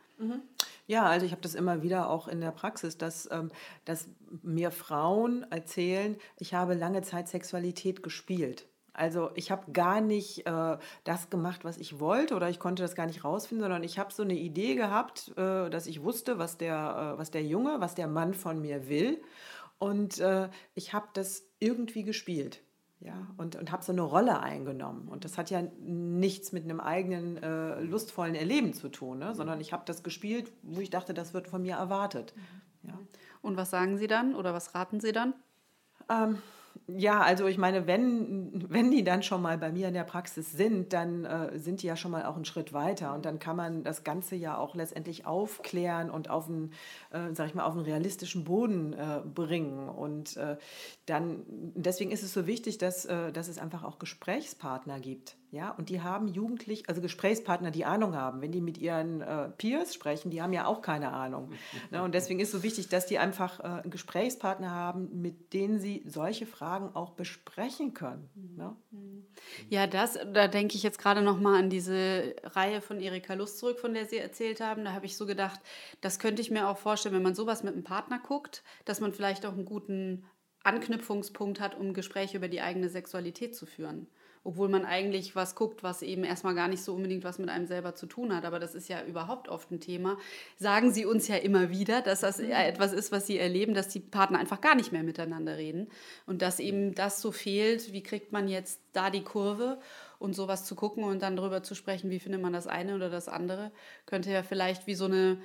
Ja, 0.87 1.07
also 1.07 1.25
ich 1.25 1.33
habe 1.33 1.41
das 1.41 1.55
immer 1.55 1.83
wieder 1.83 2.11
auch 2.11 2.29
in 2.29 2.41
der 2.41 2.51
Praxis, 2.51 2.99
dass, 2.99 3.29
ähm, 3.31 3.51
dass 3.85 4.09
mir 4.43 4.71
Frauen 4.71 5.47
erzählen, 5.51 6.17
ich 6.37 6.53
habe 6.53 6.75
lange 6.75 7.03
Zeit 7.03 7.29
Sexualität 7.29 8.03
gespielt. 8.03 8.67
Also 8.93 9.31
ich 9.35 9.51
habe 9.51 9.71
gar 9.73 10.01
nicht 10.01 10.47
äh, 10.47 10.79
das 11.05 11.31
gemacht, 11.31 11.65
was 11.65 11.77
ich 11.79 12.01
wollte 12.01 12.35
oder 12.35 12.49
ich 12.51 12.59
konnte 12.59 12.83
das 12.83 12.95
gar 12.95 13.07
nicht 13.07 13.25
rausfinden, 13.25 13.63
sondern 13.63 13.85
ich 13.85 13.99
habe 13.99 14.13
so 14.13 14.23
eine 14.23 14.35
Idee 14.35 14.75
gehabt, 14.75 15.33
äh, 15.37 15.71
dass 15.71 15.87
ich 15.87 16.03
wusste, 16.03 16.39
was 16.39 16.59
der, 16.59 17.15
äh, 17.15 17.19
was 17.19 17.31
der 17.31 17.45
Junge, 17.45 17.81
was 17.81 17.95
der 17.95 18.09
Mann 18.09 18.35
von 18.35 18.61
mir 18.61 18.89
will. 18.89 19.21
Und 19.79 20.19
äh, 20.19 20.49
ich 20.75 20.93
habe 20.93 21.09
das 21.15 21.45
irgendwie 21.59 22.03
gespielt. 22.03 22.63
Ja, 23.03 23.15
und, 23.39 23.57
und 23.57 23.73
habe 23.73 23.83
so 23.83 23.93
eine 23.93 24.03
Rolle 24.03 24.41
eingenommen. 24.41 25.09
Und 25.09 25.25
das 25.25 25.39
hat 25.39 25.49
ja 25.49 25.63
nichts 25.81 26.53
mit 26.53 26.65
einem 26.65 26.81
eigenen 26.81 27.39
äh, 27.39 27.81
lustvollen 27.81 28.35
Erleben 28.35 28.75
zu 28.75 28.91
tun, 28.91 29.21
ne? 29.21 29.35
sondern 29.35 29.59
ich 29.59 29.73
habe 29.73 29.85
das 29.87 30.03
gespielt, 30.03 30.53
wo 30.61 30.81
ich 30.81 30.91
dachte, 30.91 31.15
das 31.15 31.33
wird 31.33 31.49
von 31.49 31.63
mir 31.63 31.77
erwartet. 31.77 32.35
Ja. 32.83 32.99
Und 33.41 33.57
was 33.57 33.71
sagen 33.71 33.97
Sie 33.97 34.07
dann 34.07 34.35
oder 34.35 34.53
was 34.53 34.75
raten 34.75 35.01
Sie 35.01 35.13
dann? 35.13 35.33
Ähm, 36.11 36.43
ja, 36.87 37.21
also 37.21 37.47
ich 37.47 37.59
meine, 37.59 37.87
wenn, 37.87 38.65
wenn 38.69 38.91
die 38.91 39.05
dann 39.05 39.23
schon 39.23 39.43
mal 39.43 39.59
bei 39.59 39.71
mir 39.71 39.89
in 39.89 39.95
der 39.95 40.05
Praxis 40.05 40.53
sind, 40.53 40.93
dann 40.93 41.25
äh, 41.25 41.59
sind 41.59 41.83
die 41.83 41.87
ja 41.87 41.97
schon 41.97 42.11
mal 42.11 42.25
auch 42.25 42.37
einen 42.37 42.45
Schritt 42.45 42.73
weiter 42.73 43.15
und 43.15 43.25
dann 43.25 43.39
kann 43.39 43.57
man 43.57 43.85
das 43.85 44.05
Ganze 44.05 44.37
ja 44.37 44.57
auch 44.57 44.75
letztendlich 44.75 45.27
aufklären 45.27 46.11
und 46.11 46.31
auf 46.31 46.49
einen, 46.49 46.73
äh, 47.11 47.35
sag 47.35 47.49
ich 47.49 47.55
mal, 47.55 47.65
auf 47.65 47.75
einen 47.75 47.85
realistischen 47.85 48.45
Boden 48.45 48.93
äh, 48.93 49.21
bringen. 49.25 49.89
Und 49.89 50.37
äh, 50.37 50.57
dann, 51.07 51.45
deswegen 51.49 52.11
ist 52.11 52.23
es 52.23 52.33
so 52.33 52.47
wichtig, 52.47 52.79
dass, 52.79 53.05
äh, 53.05 53.33
dass 53.33 53.49
es 53.49 53.59
einfach 53.59 53.85
auch 53.85 53.99
Gesprächspartner 53.99 55.01
gibt. 55.01 55.37
Ja, 55.53 55.71
und 55.73 55.89
die 55.89 56.01
haben 56.01 56.29
jugendlich, 56.29 56.89
also 56.89 57.01
Gesprächspartner, 57.01 57.73
die 57.73 57.85
Ahnung 57.85 58.15
haben. 58.15 58.41
Wenn 58.41 58.53
die 58.53 58.61
mit 58.61 58.79
ihren 58.79 59.21
äh, 59.21 59.49
Peers 59.49 59.93
sprechen, 59.93 60.31
die 60.31 60.41
haben 60.41 60.53
ja 60.53 60.67
auch 60.67 60.81
keine 60.81 61.13
Ahnung. 61.13 61.51
ne, 61.91 62.05
und 62.05 62.15
deswegen 62.15 62.39
ist 62.39 62.53
so 62.53 62.63
wichtig, 62.63 62.89
dass 62.89 63.07
die 63.07 63.19
einfach 63.19 63.59
äh, 63.59 63.81
einen 63.83 63.91
Gesprächspartner 63.91 64.71
haben, 64.71 65.21
mit 65.21 65.53
denen 65.53 65.81
sie 65.81 66.05
solche 66.07 66.47
Fragen 66.47 66.95
auch 66.95 67.11
besprechen 67.11 67.95
können. 67.95 68.31
Ne? 68.57 68.77
Ja, 69.69 69.89
das, 69.89 70.21
da 70.33 70.47
denke 70.47 70.77
ich 70.77 70.85
jetzt 70.85 71.01
gerade 71.01 71.23
noch 71.23 71.41
mal 71.41 71.59
an 71.59 71.69
diese 71.69 72.37
Reihe 72.45 72.81
von 72.81 73.01
Erika 73.01 73.35
Lust 73.35 73.59
zurück, 73.59 73.81
von 73.81 73.93
der 73.93 74.07
Sie 74.07 74.19
erzählt 74.19 74.61
haben. 74.61 74.85
Da 74.85 74.93
habe 74.93 75.07
ich 75.07 75.17
so 75.17 75.27
gedacht, 75.27 75.59
das 76.01 76.21
könnte 76.21 76.43
ich 76.43 76.53
mir 76.53 76.69
auch 76.69 76.79
vorstellen, 76.79 77.15
wenn 77.17 77.23
man 77.23 77.35
sowas 77.35 77.65
mit 77.65 77.75
einem 77.75 77.83
Partner 77.83 78.21
guckt, 78.21 78.63
dass 78.85 79.01
man 79.01 79.13
vielleicht 79.13 79.45
auch 79.45 79.53
einen 79.53 79.65
guten 79.65 80.27
Anknüpfungspunkt 80.63 81.59
hat, 81.59 81.77
um 81.77 81.93
Gespräche 81.93 82.37
über 82.37 82.47
die 82.47 82.61
eigene 82.61 82.89
Sexualität 82.89 83.57
zu 83.57 83.67
führen 83.67 84.07
obwohl 84.43 84.69
man 84.69 84.87
eigentlich 84.87 85.37
was 85.37 85.55
guckt, 85.55 85.83
was 85.83 86.03
eben 86.03 86.25
erstmal 86.25 86.55
gar 86.55 86.69
nicht 86.69 86.83
so 86.83 86.95
unbedingt 86.95 87.25
was 87.25 87.39
mit 87.39 87.51
einem 87.51 87.67
selber 87.67 87.95
zu 87.95 88.07
tun 88.07 88.35
hat. 88.35 88.45
Aber 88.45 88.59
das 88.59 88.75
ist 88.75 88.89
ja 88.89 89.03
überhaupt 89.05 89.49
oft 89.49 89.71
ein 89.71 89.81
Thema. 89.81 90.17
Sagen 90.57 90.93
Sie 90.93 91.05
uns 91.05 91.29
ja 91.29 91.37
immer 91.37 91.71
wieder, 91.71 92.01
dass 92.01 92.21
das 92.21 92.39
mhm. 92.39 92.51
etwas 92.51 92.93
ist, 92.93 93.13
was 93.13 93.27
Sie 93.27 93.39
erleben, 93.39 93.75
dass 93.75 93.89
die 93.89 94.01
Partner 94.01 94.39
einfach 94.39 94.61
gar 94.61 94.75
nicht 94.75 94.93
mehr 94.93 95.03
miteinander 95.03 95.59
reden 95.59 95.89
und 96.27 96.41
dass 96.41 96.59
eben 96.59 96.95
das 96.95 97.21
so 97.21 97.33
fehlt. 97.33 97.93
Wie 97.93 98.03
kriegt 98.03 98.33
man 98.33 98.49
jetzt 98.49 98.81
da 98.93 99.11
die 99.11 99.25
Kurve? 99.25 99.79
Und 100.19 100.35
sowas 100.35 100.67
zu 100.67 100.75
gucken 100.75 101.03
und 101.05 101.23
dann 101.23 101.35
darüber 101.35 101.63
zu 101.63 101.75
sprechen, 101.75 102.11
wie 102.11 102.19
findet 102.19 102.43
man 102.43 102.53
das 102.53 102.67
eine 102.67 102.95
oder 102.95 103.09
das 103.09 103.27
andere, 103.27 103.73
könnte 104.05 104.31
ja 104.31 104.43
vielleicht 104.43 104.87
wie 104.87 104.95
so 104.95 105.07
eine 105.07 105.39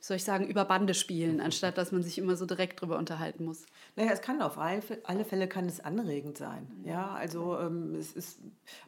soll 0.00 0.16
ich 0.16 0.24
sagen, 0.24 0.46
über 0.46 0.64
Bande 0.64 0.94
spielen, 0.94 1.40
anstatt 1.40 1.78
dass 1.78 1.92
man 1.92 2.02
sich 2.02 2.18
immer 2.18 2.36
so 2.36 2.46
direkt 2.46 2.80
drüber 2.80 2.98
unterhalten 2.98 3.44
muss. 3.44 3.66
Naja, 3.96 4.10
es 4.12 4.20
kann 4.20 4.42
auf 4.42 4.58
alle 4.58 5.24
Fälle 5.24 5.48
kann 5.48 5.66
es 5.66 5.80
anregend 5.80 6.38
sein. 6.38 6.66
Ja, 6.84 7.14
also 7.14 7.58
ähm, 7.58 7.94
es 7.94 8.12
ist, 8.12 8.40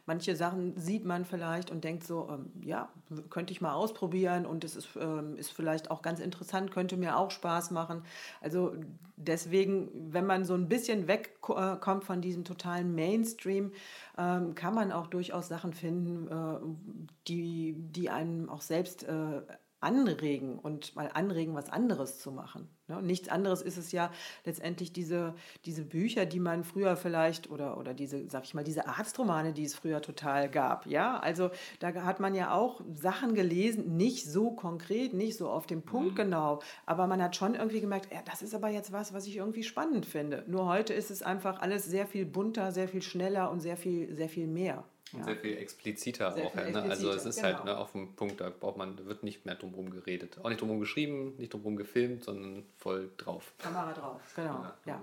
manche 0.05 0.35
Sachen 0.35 0.77
sieht 0.77 1.05
man 1.05 1.25
vielleicht 1.25 1.71
und 1.71 1.83
denkt 1.83 2.05
so, 2.05 2.29
ähm, 2.31 2.51
ja, 2.63 2.89
könnte 3.29 3.51
ich 3.51 3.61
mal 3.61 3.73
ausprobieren 3.73 4.45
und 4.45 4.63
es 4.63 4.75
ist, 4.75 4.89
ähm, 4.99 5.35
ist 5.35 5.51
vielleicht 5.51 5.91
auch 5.91 6.01
ganz 6.01 6.19
interessant, 6.19 6.71
könnte 6.71 6.97
mir 6.97 7.17
auch 7.17 7.31
Spaß 7.31 7.71
machen. 7.71 8.03
Also 8.41 8.75
deswegen, 9.15 10.13
wenn 10.13 10.25
man 10.25 10.45
so 10.45 10.53
ein 10.53 10.69
bisschen 10.69 11.07
wegkommt 11.07 12.05
von 12.05 12.21
diesem 12.21 12.43
totalen 12.43 12.95
Mainstream, 12.95 13.71
ähm, 14.17 14.55
kann 14.55 14.73
man 14.73 14.91
auch 14.91 15.07
durchaus 15.07 15.47
Sachen 15.47 15.73
finden, 15.73 16.27
äh, 16.27 17.09
die, 17.27 17.75
die 17.77 18.09
einem 18.09 18.49
auch 18.49 18.61
selbst 18.61 19.03
äh, 19.03 19.41
anregen 19.81 20.59
und 20.59 20.95
mal 20.95 21.09
anregen, 21.13 21.55
was 21.55 21.69
anderes 21.69 22.19
zu 22.19 22.31
machen. 22.31 22.67
Ne? 22.87 23.01
Nichts 23.01 23.29
anderes 23.29 23.61
ist 23.61 23.77
es 23.77 23.91
ja 23.91 24.11
letztendlich 24.45 24.91
diese, 24.91 25.35
diese 25.65 25.85
Bücher, 25.85 26.25
die 26.25 26.39
man 26.39 26.63
früher 26.63 26.97
vielleicht 26.97 27.49
oder, 27.49 27.77
oder 27.77 27.93
diese, 27.93 28.27
sag 28.29 28.43
ich 28.43 28.53
mal, 28.53 28.63
diese 28.63 28.87
Arztromane, 28.87 29.53
die 29.53 29.63
es 29.63 29.75
früher 29.75 30.01
total 30.01 30.49
gab. 30.49 30.85
Ja, 30.85 31.19
also 31.19 31.49
da 31.79 31.93
hat 31.93 32.19
man 32.19 32.35
ja 32.35 32.53
auch 32.53 32.81
Sachen 32.93 33.35
gelesen, 33.35 33.95
nicht 33.95 34.29
so 34.29 34.51
konkret, 34.51 35.13
nicht 35.13 35.37
so 35.37 35.49
auf 35.49 35.65
den 35.65 35.81
Punkt 35.81 36.11
mhm. 36.11 36.15
genau, 36.15 36.59
aber 36.85 37.07
man 37.07 37.21
hat 37.21 37.35
schon 37.35 37.55
irgendwie 37.55 37.81
gemerkt, 37.81 38.11
ja, 38.11 38.21
das 38.25 38.41
ist 38.41 38.53
aber 38.53 38.69
jetzt 38.69 38.91
was, 38.91 39.13
was 39.13 39.27
ich 39.27 39.37
irgendwie 39.37 39.63
spannend 39.63 40.05
finde. 40.05 40.43
Nur 40.47 40.65
heute 40.65 40.93
ist 40.93 41.11
es 41.11 41.21
einfach 41.21 41.61
alles 41.61 41.85
sehr 41.85 42.07
viel 42.07 42.25
bunter, 42.25 42.71
sehr 42.71 42.87
viel 42.87 43.01
schneller 43.01 43.51
und 43.51 43.61
sehr 43.61 43.77
viel, 43.77 44.13
sehr 44.15 44.29
viel 44.29 44.47
mehr. 44.47 44.83
Und 45.13 45.19
ja. 45.19 45.25
sehr 45.25 45.35
viel 45.37 45.57
expliziter 45.57 46.31
sehr 46.31 46.45
auch. 46.45 46.51
Viel 46.51 46.61
halt, 46.61 46.73
ne? 46.73 46.81
Also 46.83 47.11
es 47.11 47.25
ist 47.25 47.41
halt, 47.41 47.57
genau. 47.57 47.67
halt 47.67 47.77
ne, 47.77 47.81
auf 47.81 47.91
dem 47.93 48.15
Punkt, 48.15 48.41
da 48.41 48.49
braucht 48.49 48.77
man, 48.77 49.05
wird 49.05 49.23
nicht 49.23 49.45
mehr 49.45 49.55
drumherum 49.55 49.89
geredet. 49.89 50.37
Auch 50.43 50.49
nicht 50.49 50.61
drumherum 50.61 50.79
geschrieben, 50.79 51.35
nicht 51.37 51.53
drumherum 51.53 51.77
gefilmt, 51.77 52.23
sondern 52.23 52.63
voll 52.77 53.09
drauf. 53.17 53.53
Kamera 53.57 53.93
drauf, 53.93 54.21
genau. 54.35 54.63
Ja. 54.63 54.75
ja. 54.85 55.01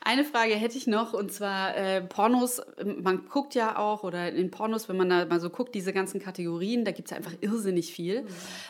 Eine 0.00 0.24
Frage 0.24 0.54
hätte 0.54 0.76
ich 0.76 0.86
noch 0.86 1.12
und 1.12 1.32
zwar 1.32 1.76
äh, 1.76 2.00
Pornos. 2.00 2.62
Man 2.84 3.28
guckt 3.28 3.54
ja 3.54 3.78
auch 3.78 4.04
oder 4.04 4.32
in 4.32 4.50
Pornos, 4.50 4.88
wenn 4.88 4.96
man 4.96 5.10
da 5.10 5.24
mal 5.26 5.40
so 5.40 5.50
guckt, 5.50 5.74
diese 5.74 5.92
ganzen 5.92 6.20
Kategorien, 6.20 6.84
da 6.84 6.92
gibt 6.92 7.08
es 7.08 7.10
ja 7.10 7.16
einfach 7.16 7.34
irrsinnig 7.40 7.92
viel. 7.92 8.22
Mhm. 8.22 8.28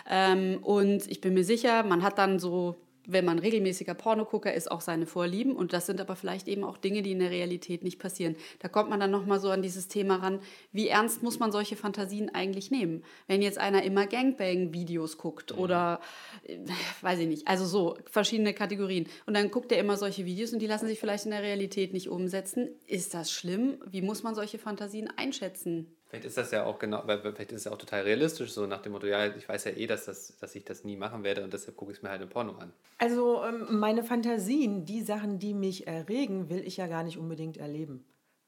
Ähm, 0.08 0.58
und 0.62 1.06
ich 1.10 1.20
bin 1.20 1.34
mir 1.34 1.44
sicher, 1.44 1.82
man 1.82 2.02
hat 2.02 2.18
dann 2.18 2.38
so 2.38 2.76
wenn 3.08 3.24
man 3.24 3.38
regelmäßiger 3.38 3.94
Pornogucker 3.94 4.52
ist, 4.52 4.70
auch 4.70 4.82
seine 4.82 5.06
Vorlieben. 5.06 5.56
Und 5.56 5.72
das 5.72 5.86
sind 5.86 6.00
aber 6.00 6.14
vielleicht 6.14 6.46
eben 6.46 6.62
auch 6.62 6.76
Dinge, 6.76 7.02
die 7.02 7.12
in 7.12 7.18
der 7.18 7.30
Realität 7.30 7.82
nicht 7.82 7.98
passieren. 7.98 8.36
Da 8.60 8.68
kommt 8.68 8.90
man 8.90 9.00
dann 9.00 9.10
nochmal 9.10 9.40
so 9.40 9.50
an 9.50 9.62
dieses 9.62 9.88
Thema 9.88 10.16
ran, 10.16 10.40
wie 10.72 10.88
ernst 10.88 11.22
muss 11.22 11.38
man 11.38 11.50
solche 11.50 11.74
Fantasien 11.74 12.32
eigentlich 12.34 12.70
nehmen? 12.70 13.02
Wenn 13.26 13.40
jetzt 13.42 13.58
einer 13.58 13.82
immer 13.82 14.06
Gangbang-Videos 14.06 15.16
guckt 15.16 15.54
mhm. 15.54 15.62
oder, 15.62 16.00
äh, 16.44 16.58
weiß 17.00 17.18
ich 17.20 17.28
nicht, 17.28 17.48
also 17.48 17.64
so 17.64 17.96
verschiedene 18.10 18.52
Kategorien. 18.52 19.06
Und 19.26 19.34
dann 19.34 19.50
guckt 19.50 19.72
er 19.72 19.78
immer 19.78 19.96
solche 19.96 20.26
Videos 20.26 20.52
und 20.52 20.60
die 20.60 20.66
lassen 20.66 20.86
sich 20.86 21.00
vielleicht 21.00 21.24
in 21.24 21.30
der 21.30 21.42
Realität 21.42 21.94
nicht 21.94 22.08
umsetzen. 22.08 22.68
Ist 22.86 23.14
das 23.14 23.32
schlimm? 23.32 23.78
Wie 23.86 24.02
muss 24.02 24.22
man 24.22 24.34
solche 24.34 24.58
Fantasien 24.58 25.08
einschätzen? 25.16 25.97
Vielleicht 26.08 26.24
ist 26.24 26.38
das 26.38 26.50
ja 26.52 26.64
auch 26.64 26.78
genau, 26.78 27.02
weil 27.04 27.20
vielleicht 27.20 27.52
ist 27.52 27.60
es 27.60 27.64
ja 27.64 27.72
auch 27.72 27.78
total 27.78 28.02
realistisch, 28.02 28.52
so 28.52 28.66
nach 28.66 28.80
dem 28.80 28.92
Motto, 28.92 29.06
ja, 29.06 29.26
ich 29.26 29.46
weiß 29.46 29.64
ja 29.64 29.72
eh, 29.72 29.86
dass, 29.86 30.06
das, 30.06 30.38
dass 30.38 30.54
ich 30.54 30.64
das 30.64 30.82
nie 30.82 30.96
machen 30.96 31.22
werde 31.22 31.44
und 31.44 31.52
deshalb 31.52 31.76
gucke 31.76 31.92
ich 31.92 31.98
es 31.98 32.02
mir 32.02 32.08
halt 32.08 32.22
im 32.22 32.30
Porno 32.30 32.52
an. 32.56 32.72
Also 32.96 33.44
ähm, 33.44 33.78
meine 33.78 34.02
Fantasien, 34.02 34.86
die 34.86 35.02
Sachen, 35.02 35.38
die 35.38 35.52
mich 35.52 35.86
erregen, 35.86 36.48
will 36.48 36.66
ich 36.66 36.78
ja 36.78 36.86
gar 36.86 37.02
nicht 37.02 37.18
unbedingt 37.18 37.58
erleben. 37.58 38.06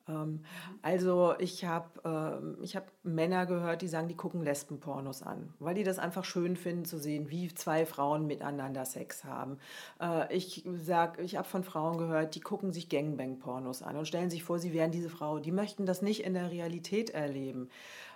Ähm, 0.09 0.41
also 0.83 1.35
ich 1.39 1.65
habe 1.65 2.59
äh, 2.63 2.67
hab 2.67 2.91
Männer 3.03 3.47
gehört, 3.47 3.83
die 3.83 3.89
sagen, 3.89 4.09
die 4.09 4.17
gucken 4.17 4.43
Lesbenpornos 4.43 5.23
an, 5.23 5.53
weil 5.59 5.75
die 5.75 5.85
das 5.85 5.99
einfach 5.99 6.25
schön 6.25 6.57
finden 6.57 6.85
zu 6.85 6.99
sehen, 6.99 7.31
wie 7.31 7.53
zwei 7.55 7.87
Frauen 7.87 8.27
miteinander 8.27 8.85
Sex 8.85 9.25
haben. 9.25 9.59
Äh, 10.01 10.35
ich 10.35 10.65
ich 10.67 11.37
habe 11.37 11.49
von 11.49 11.65
Frauen 11.65 11.99
gehört, 11.99 12.35
die 12.35 12.41
gucken 12.41 12.73
sich 12.73 12.89
Gangbang-Pornos 12.89 13.83
an 13.83 13.97
und 13.97 14.07
stellen 14.07 14.31
sich 14.31 14.43
vor, 14.45 14.59
sie 14.59 14.73
wären 14.73 14.91
diese 14.91 15.11
Frau. 15.11 15.39
Die 15.39 15.53
möchten 15.53 15.87
das 15.87 16.03
nicht 16.03 16.25
in 16.25 16.35
der 16.35 16.51
Realität 16.51 17.11
erleben. 17.11 17.69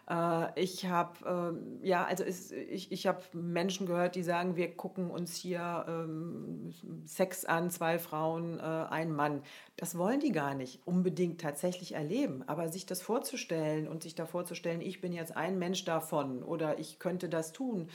Äh, 0.08 0.60
ich 0.60 0.86
habe 0.86 1.56
äh, 1.82 1.86
ja, 1.86 2.04
also 2.04 2.24
es, 2.24 2.52
ich, 2.52 2.92
ich 2.92 3.06
habe 3.06 3.22
Menschen 3.32 3.86
gehört, 3.86 4.14
die 4.14 4.22
sagen, 4.22 4.56
wir 4.56 4.74
gucken 4.76 5.10
uns 5.10 5.36
hier 5.36 5.84
ähm, 5.88 6.72
Sex 7.06 7.44
an, 7.44 7.70
zwei 7.70 7.98
Frauen, 7.98 8.58
äh, 8.58 8.62
ein 8.62 9.12
Mann. 9.12 9.42
Das 9.76 9.96
wollen 9.96 10.20
die 10.20 10.32
gar 10.32 10.54
nicht 10.54 10.80
unbedingt 10.86 11.40
tatsächlich 11.40 11.94
erleben, 11.94 12.42
aber 12.46 12.68
sich 12.68 12.86
das 12.86 13.02
vorzustellen 13.02 13.88
und 13.88 14.02
sich 14.02 14.14
da 14.14 14.26
vorzustellen, 14.26 14.80
ich 14.80 15.00
bin 15.00 15.12
jetzt 15.12 15.36
ein 15.36 15.58
Mensch 15.58 15.84
davon 15.84 16.42
oder 16.42 16.78
ich 16.78 16.98
könnte 16.98 17.28
das 17.28 17.52
tun, 17.52 17.88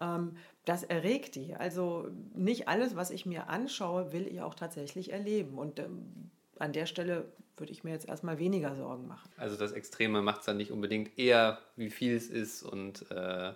ähm, 0.00 0.36
das 0.64 0.82
erregt 0.82 1.34
die. 1.36 1.54
Also 1.54 2.08
nicht 2.34 2.68
alles, 2.68 2.96
was 2.96 3.10
ich 3.10 3.26
mir 3.26 3.48
anschaue, 3.48 4.12
will 4.12 4.26
ich 4.26 4.40
auch 4.40 4.54
tatsächlich 4.54 5.12
erleben. 5.12 5.58
Und 5.58 5.78
ähm, 5.78 6.30
an 6.58 6.72
der 6.72 6.86
Stelle 6.86 7.24
würde 7.56 7.72
ich 7.72 7.84
mir 7.84 7.90
jetzt 7.90 8.08
erstmal 8.08 8.38
weniger 8.38 8.74
Sorgen 8.74 9.06
machen. 9.06 9.30
Also 9.36 9.56
das 9.56 9.72
Extreme 9.72 10.22
macht 10.22 10.40
es 10.40 10.46
dann 10.46 10.56
nicht 10.56 10.70
unbedingt 10.70 11.18
eher, 11.18 11.58
wie 11.76 11.90
viel 11.90 12.14
es 12.14 12.28
ist 12.28 12.62
und 12.62 13.10
äh, 13.10 13.52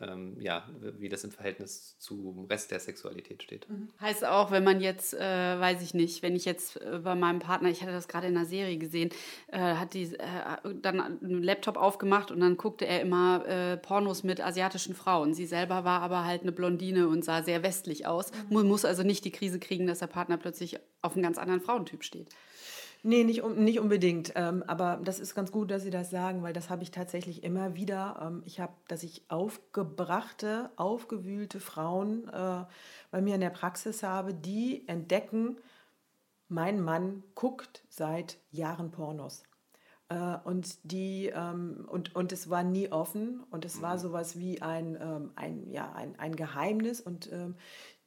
ähm, 0.00 0.36
ja, 0.40 0.64
wie 0.98 1.08
das 1.08 1.24
im 1.24 1.30
Verhältnis 1.30 1.96
zum 1.98 2.44
Rest 2.46 2.70
der 2.70 2.80
Sexualität 2.80 3.42
steht. 3.42 3.68
Mhm. 3.68 3.88
Heißt 4.00 4.24
auch, 4.24 4.50
wenn 4.50 4.62
man 4.62 4.80
jetzt, 4.80 5.14
äh, 5.14 5.20
weiß 5.20 5.82
ich 5.82 5.94
nicht, 5.94 6.22
wenn 6.22 6.36
ich 6.36 6.44
jetzt 6.44 6.80
äh, 6.80 7.00
bei 7.02 7.14
meinem 7.14 7.38
Partner, 7.38 7.70
ich 7.70 7.80
hatte 7.80 7.92
das 7.92 8.08
gerade 8.08 8.26
in 8.26 8.36
einer 8.36 8.46
Serie 8.46 8.76
gesehen, 8.76 9.10
äh, 9.48 9.58
hat 9.58 9.94
die 9.94 10.04
äh, 10.14 10.74
dann 10.82 11.00
einen 11.00 11.42
Laptop 11.42 11.76
aufgemacht 11.76 12.30
und 12.30 12.40
dann 12.40 12.56
guckte 12.56 12.86
er 12.86 13.00
immer 13.00 13.46
äh, 13.46 13.76
Pornos 13.78 14.22
mit 14.22 14.40
asiatischen 14.40 14.94
Frauen. 14.94 15.32
Sie 15.32 15.46
selber 15.46 15.84
war 15.84 16.02
aber 16.02 16.24
halt 16.24 16.42
eine 16.42 16.52
Blondine 16.52 17.08
und 17.08 17.24
sah 17.24 17.42
sehr 17.42 17.62
westlich 17.62 18.06
aus. 18.06 18.32
Mhm. 18.32 18.54
Man 18.54 18.68
muss 18.68 18.84
also 18.84 19.02
nicht 19.02 19.24
die 19.24 19.32
Krise 19.32 19.58
kriegen, 19.58 19.86
dass 19.86 20.00
der 20.00 20.08
Partner 20.08 20.36
plötzlich 20.36 20.78
auf 21.06 21.14
einen 21.14 21.22
ganz 21.22 21.38
anderen 21.38 21.60
Frauentyp 21.60 22.04
steht. 22.04 22.28
Nee, 23.02 23.22
nicht, 23.22 23.46
nicht 23.56 23.78
unbedingt. 23.78 24.32
Ähm, 24.34 24.64
aber 24.66 24.98
das 25.04 25.20
ist 25.20 25.36
ganz 25.36 25.52
gut, 25.52 25.70
dass 25.70 25.82
Sie 25.82 25.90
das 25.90 26.10
sagen, 26.10 26.42
weil 26.42 26.52
das 26.52 26.70
habe 26.70 26.82
ich 26.82 26.90
tatsächlich 26.90 27.44
immer 27.44 27.76
wieder. 27.76 28.18
Ähm, 28.20 28.42
ich 28.46 28.58
habe, 28.58 28.72
dass 28.88 29.04
ich 29.04 29.22
aufgebrachte, 29.28 30.70
aufgewühlte 30.74 31.60
Frauen 31.60 32.28
äh, 32.28 32.64
bei 33.12 33.20
mir 33.20 33.36
in 33.36 33.40
der 33.40 33.50
Praxis 33.50 34.02
habe, 34.02 34.34
die 34.34 34.88
entdecken, 34.88 35.56
mein 36.48 36.80
Mann 36.80 37.22
guckt 37.36 37.84
seit 37.88 38.38
Jahren 38.50 38.90
Pornos. 38.90 39.44
Äh, 40.08 40.38
und, 40.42 40.78
die, 40.82 41.30
ähm, 41.32 41.86
und, 41.88 42.16
und 42.16 42.32
es 42.32 42.50
war 42.50 42.64
nie 42.64 42.90
offen 42.90 43.44
und 43.52 43.64
es 43.64 43.82
war 43.82 43.94
mhm. 43.94 44.00
sowas 44.00 44.36
wie 44.36 44.62
ein, 44.62 45.30
ein, 45.36 45.70
ja, 45.70 45.92
ein, 45.92 46.18
ein 46.18 46.34
Geheimnis. 46.34 47.00
Und 47.00 47.30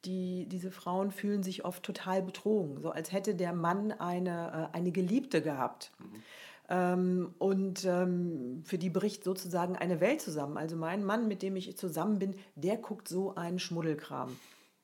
die, 0.06 0.46
diese 0.48 0.72
Frauen 0.72 1.12
fühlen 1.12 1.44
sich 1.44 1.66
oft 1.66 1.84
total 1.84 2.22
betrogen, 2.22 2.82
so 2.82 2.92
als 2.92 3.12
hätte 3.12 3.36
der 3.36 3.54
Mann 3.54 3.92
eine, 3.92 4.70
äh, 4.74 4.78
eine 4.78 4.92
Geliebte 4.92 5.42
gehabt. 5.42 5.92
Mhm. 6.00 6.24
Ähm, 6.70 7.34
und 7.40 7.84
ähm, 7.86 8.62
für 8.64 8.78
die 8.78 8.92
bricht 8.92 9.24
sozusagen 9.24 9.76
eine 9.76 10.00
Welt 10.00 10.22
zusammen. 10.22 10.58
Also 10.58 10.76
mein 10.76 11.04
Mann, 11.04 11.28
mit 11.28 11.42
dem 11.42 11.56
ich 11.56 11.76
zusammen 11.78 12.20
bin, 12.20 12.36
der 12.56 12.78
guckt 12.78 13.08
so 13.08 13.36
einen 13.36 13.60
Schmuddelkram. 13.60 14.38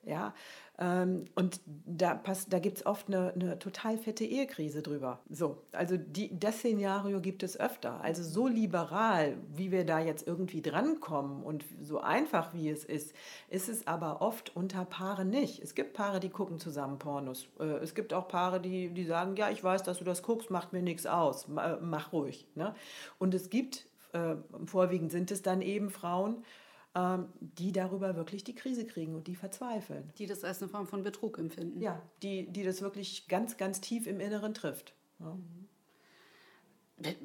Ja, 0.03 0.33
und 0.77 1.61
da, 1.85 2.21
da 2.49 2.59
gibt 2.59 2.79
es 2.79 2.85
oft 2.85 3.07
eine, 3.07 3.31
eine, 3.33 3.59
total 3.59 3.97
fette 3.97 4.25
Ehekrise 4.25 4.81
drüber. 4.81 5.19
So, 5.29 5.57
also 5.71 5.95
die, 5.95 6.37
das 6.37 6.57
Szenario 6.57 7.21
gibt 7.21 7.43
es 7.43 7.57
öfter. 7.57 8.01
Also 8.01 8.23
so 8.23 8.47
liberal, 8.47 9.37
wie 9.55 9.71
wir 9.71 9.85
da 9.85 9.99
jetzt 9.99 10.27
irgendwie 10.27 10.61
drankommen 10.61 11.43
und 11.43 11.63
so 11.81 12.01
einfach 12.01 12.53
wie 12.53 12.69
es 12.69 12.83
ist, 12.83 13.13
ist 13.49 13.69
es 13.69 13.87
aber 13.87 14.21
oft 14.21 14.53
unter 14.57 14.83
Paaren 14.83 15.29
nicht. 15.29 15.63
Es 15.63 15.75
gibt 15.75 15.93
Paare, 15.93 16.19
die 16.19 16.29
gucken 16.29 16.59
zusammen 16.59 16.99
Pornos. 16.99 17.47
Äh, 17.57 17.77
es 17.77 17.95
gibt 17.95 18.13
auch 18.13 18.27
Paare, 18.27 18.59
die, 18.59 18.89
die 18.89 19.05
sagen, 19.05 19.37
ja, 19.37 19.49
ich 19.49 19.63
weiß, 19.63 19.83
dass 19.83 19.99
du 19.99 20.03
das 20.03 20.23
guckst, 20.23 20.49
macht 20.49 20.73
mir 20.73 20.81
nichts 20.81 21.05
aus, 21.05 21.47
mach 21.47 22.11
ruhig. 22.11 22.47
Ne? 22.55 22.75
Und 23.17 23.33
es 23.33 23.49
gibt 23.49 23.87
äh, 24.11 24.35
vorwiegend 24.65 25.11
sind 25.11 25.31
es 25.31 25.41
dann 25.41 25.61
eben 25.61 25.89
Frauen, 25.89 26.37
ähm, 26.37 26.43
die 27.41 27.73
darüber 27.73 28.15
wirklich 28.15 28.45
die 28.45 28.55
Krise 28.55 28.85
kriegen 28.85 29.15
und 29.15 29.27
die 29.27 29.35
verzweifeln. 29.35 30.13
Die 30.17 30.27
das 30.27 30.45
als 30.45 30.61
eine 30.61 30.69
Form 30.69 30.87
von 30.87 31.03
Betrug 31.03 31.37
empfinden. 31.37 31.81
Ja, 31.81 32.01
die, 32.23 32.47
die 32.47 32.63
das 32.63 32.81
wirklich 32.81 33.27
ganz, 33.27 33.57
ganz 33.57 33.81
tief 33.81 34.07
im 34.07 34.21
Inneren 34.21 34.53
trifft. 34.53 34.93
Ja. 35.19 35.37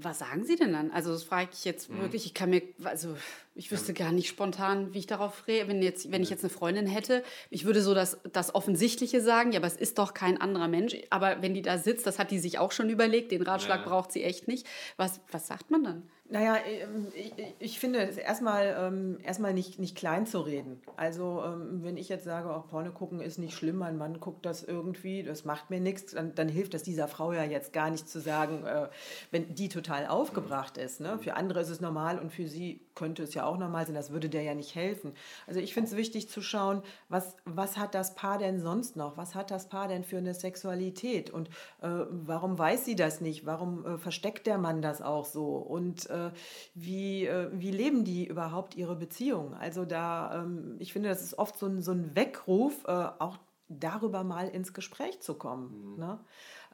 Was 0.01 0.19
sagen 0.19 0.45
Sie 0.45 0.57
denn 0.57 0.73
dann? 0.73 0.91
Also 0.91 1.13
das 1.13 1.23
frage 1.23 1.51
ich 1.53 1.65
jetzt 1.65 1.89
mhm. 1.89 2.01
wirklich, 2.01 2.27
ich 2.27 2.35
kann 2.35 2.51
mir, 2.51 2.63
also 2.83 3.17
ich 3.55 3.71
wüsste 3.71 3.95
gar 3.95 4.11
nicht 4.11 4.27
spontan, 4.27 4.93
wie 4.93 4.99
ich 4.99 5.07
darauf 5.07 5.47
rede. 5.47 5.69
Wenn, 5.69 5.81
jetzt, 5.81 6.11
wenn 6.11 6.25
ich 6.25 6.31
jetzt 6.31 6.43
eine 6.43 6.51
Freundin 6.51 6.89
hätte, 6.89 7.23
ich 7.51 7.65
würde 7.65 7.81
so 7.81 7.95
das, 7.95 8.19
das 8.33 8.53
Offensichtliche 8.53 9.21
sagen, 9.21 9.53
ja, 9.53 9.61
aber 9.61 9.69
es 9.69 9.77
ist 9.77 9.99
doch 9.99 10.15
kein 10.15 10.41
anderer 10.41 10.67
Mensch. 10.67 10.97
Aber 11.11 11.41
wenn 11.43 11.55
die 11.55 11.63
da 11.63 11.79
sitzt, 11.79 12.09
das 12.09 12.19
hat 12.19 12.33
die 12.33 12.41
sich 12.41 12.59
auch 12.59 12.73
schon 12.73 12.91
überlegt, 12.91 13.31
den 13.31 13.43
Ratschlag 13.43 13.83
ja. 13.83 13.87
braucht 13.87 14.11
sie 14.11 14.25
echt 14.25 14.49
nicht. 14.49 14.67
Was, 14.97 15.21
was 15.31 15.47
sagt 15.47 15.71
man 15.71 15.85
dann? 15.85 16.11
Naja, 16.31 16.59
ähm, 16.65 17.09
ich, 17.13 17.33
ich 17.59 17.81
finde 17.81 17.99
es 18.07 18.17
erstmal, 18.17 18.77
ähm, 18.79 19.19
erstmal 19.25 19.53
nicht, 19.53 19.81
nicht 19.81 19.97
klein 19.97 20.27
zu 20.27 20.41
reden. 20.41 20.81
Also 20.97 21.43
ähm, 21.45 21.81
wenn 21.83 21.97
ich 21.97 22.09
jetzt 22.09 22.25
sage, 22.25 22.55
auch 22.55 22.69
Porno 22.69 22.93
gucken 22.93 23.21
ist 23.21 23.39
nicht 23.39 23.53
schlimm, 23.53 23.77
mein 23.77 23.99
Mann 23.99 24.21
guckt 24.21 24.47
das 24.47 24.63
irgendwie, 24.63 25.25
das 25.25 25.45
macht 25.45 25.71
mir 25.71 25.81
nichts, 25.81 26.13
dann, 26.13 26.35
dann 26.37 26.49
hilft 26.49 26.75
das 26.75 26.85
dieser 26.85 27.09
Frau 27.09 27.33
ja 27.33 27.43
jetzt 27.43 27.73
gar 27.73 27.91
nicht 27.91 28.09
zu 28.09 28.21
sagen, 28.21 28.65
äh, 28.65 28.89
wenn 29.33 29.57
die 29.57 29.69
total 29.69 30.07
aufgebracht 30.07 30.79
ist. 30.79 31.01
Ne? 31.01 31.19
Für 31.19 31.35
andere 31.35 31.61
ist 31.61 31.69
es 31.69 31.81
normal 31.81 32.21
und 32.21 32.31
für 32.31 32.47
sie 32.47 32.81
könnte 33.01 33.23
es 33.23 33.33
ja 33.33 33.47
auch 33.47 33.57
normal 33.57 33.87
sein, 33.87 33.95
das 33.95 34.11
würde 34.13 34.29
der 34.29 34.43
ja 34.43 34.55
nicht 34.55 34.75
helfen. 34.75 35.15
Also 35.47 35.59
ich 35.59 35.73
finde 35.73 35.89
es 35.89 35.97
wichtig 35.97 36.29
zu 36.29 36.43
schauen, 36.43 36.83
was, 37.09 37.35
was 37.47 37.79
hat 37.79 37.95
das 37.95 38.15
Paar 38.15 38.37
denn 38.37 38.61
sonst 38.61 38.95
noch? 38.95 39.17
Was 39.17 39.35
hat 39.35 39.51
das 39.51 39.71
Paar 39.71 39.89
denn 39.89 40.05
für 40.05 40.19
eine 40.19 40.35
Sexualität? 40.35 41.31
Und 41.31 41.49
äh, 41.81 41.89
warum 42.11 42.59
weiß 42.59 42.85
sie 42.85 42.97
das 42.97 43.23
nicht? 43.23 43.47
Warum 43.47 43.87
äh, 43.87 43.97
versteckt 43.97 44.47
der 44.47 44.59
Mann 44.59 44.83
das 44.83 45.01
auch 45.01 45.25
so? 45.25 45.57
Und 45.57 46.11
äh, 46.11 46.31
wie, 46.75 47.27
äh, 47.27 47.49
wie 47.55 47.71
leben 47.71 48.05
die 48.05 48.27
überhaupt 48.27 48.75
ihre 48.75 48.97
Beziehung? 48.97 49.55
Also 49.55 49.87
da, 49.87 50.43
ähm, 50.43 50.77
ich 50.79 50.93
finde, 50.93 51.09
das 51.09 51.23
ist 51.23 51.39
oft 51.39 51.59
so 51.59 51.67
ein, 51.67 51.81
so 51.81 51.93
ein 51.93 52.15
Weckruf, 52.15 52.85
äh, 52.85 52.91
auch 52.91 53.39
darüber 53.71 54.25
mal 54.25 54.49
ins 54.49 54.75
Gespräch 54.75 55.21
zu 55.21 55.35
kommen. 55.35 55.93
Mhm. 55.93 55.99
Ne? 55.99 56.19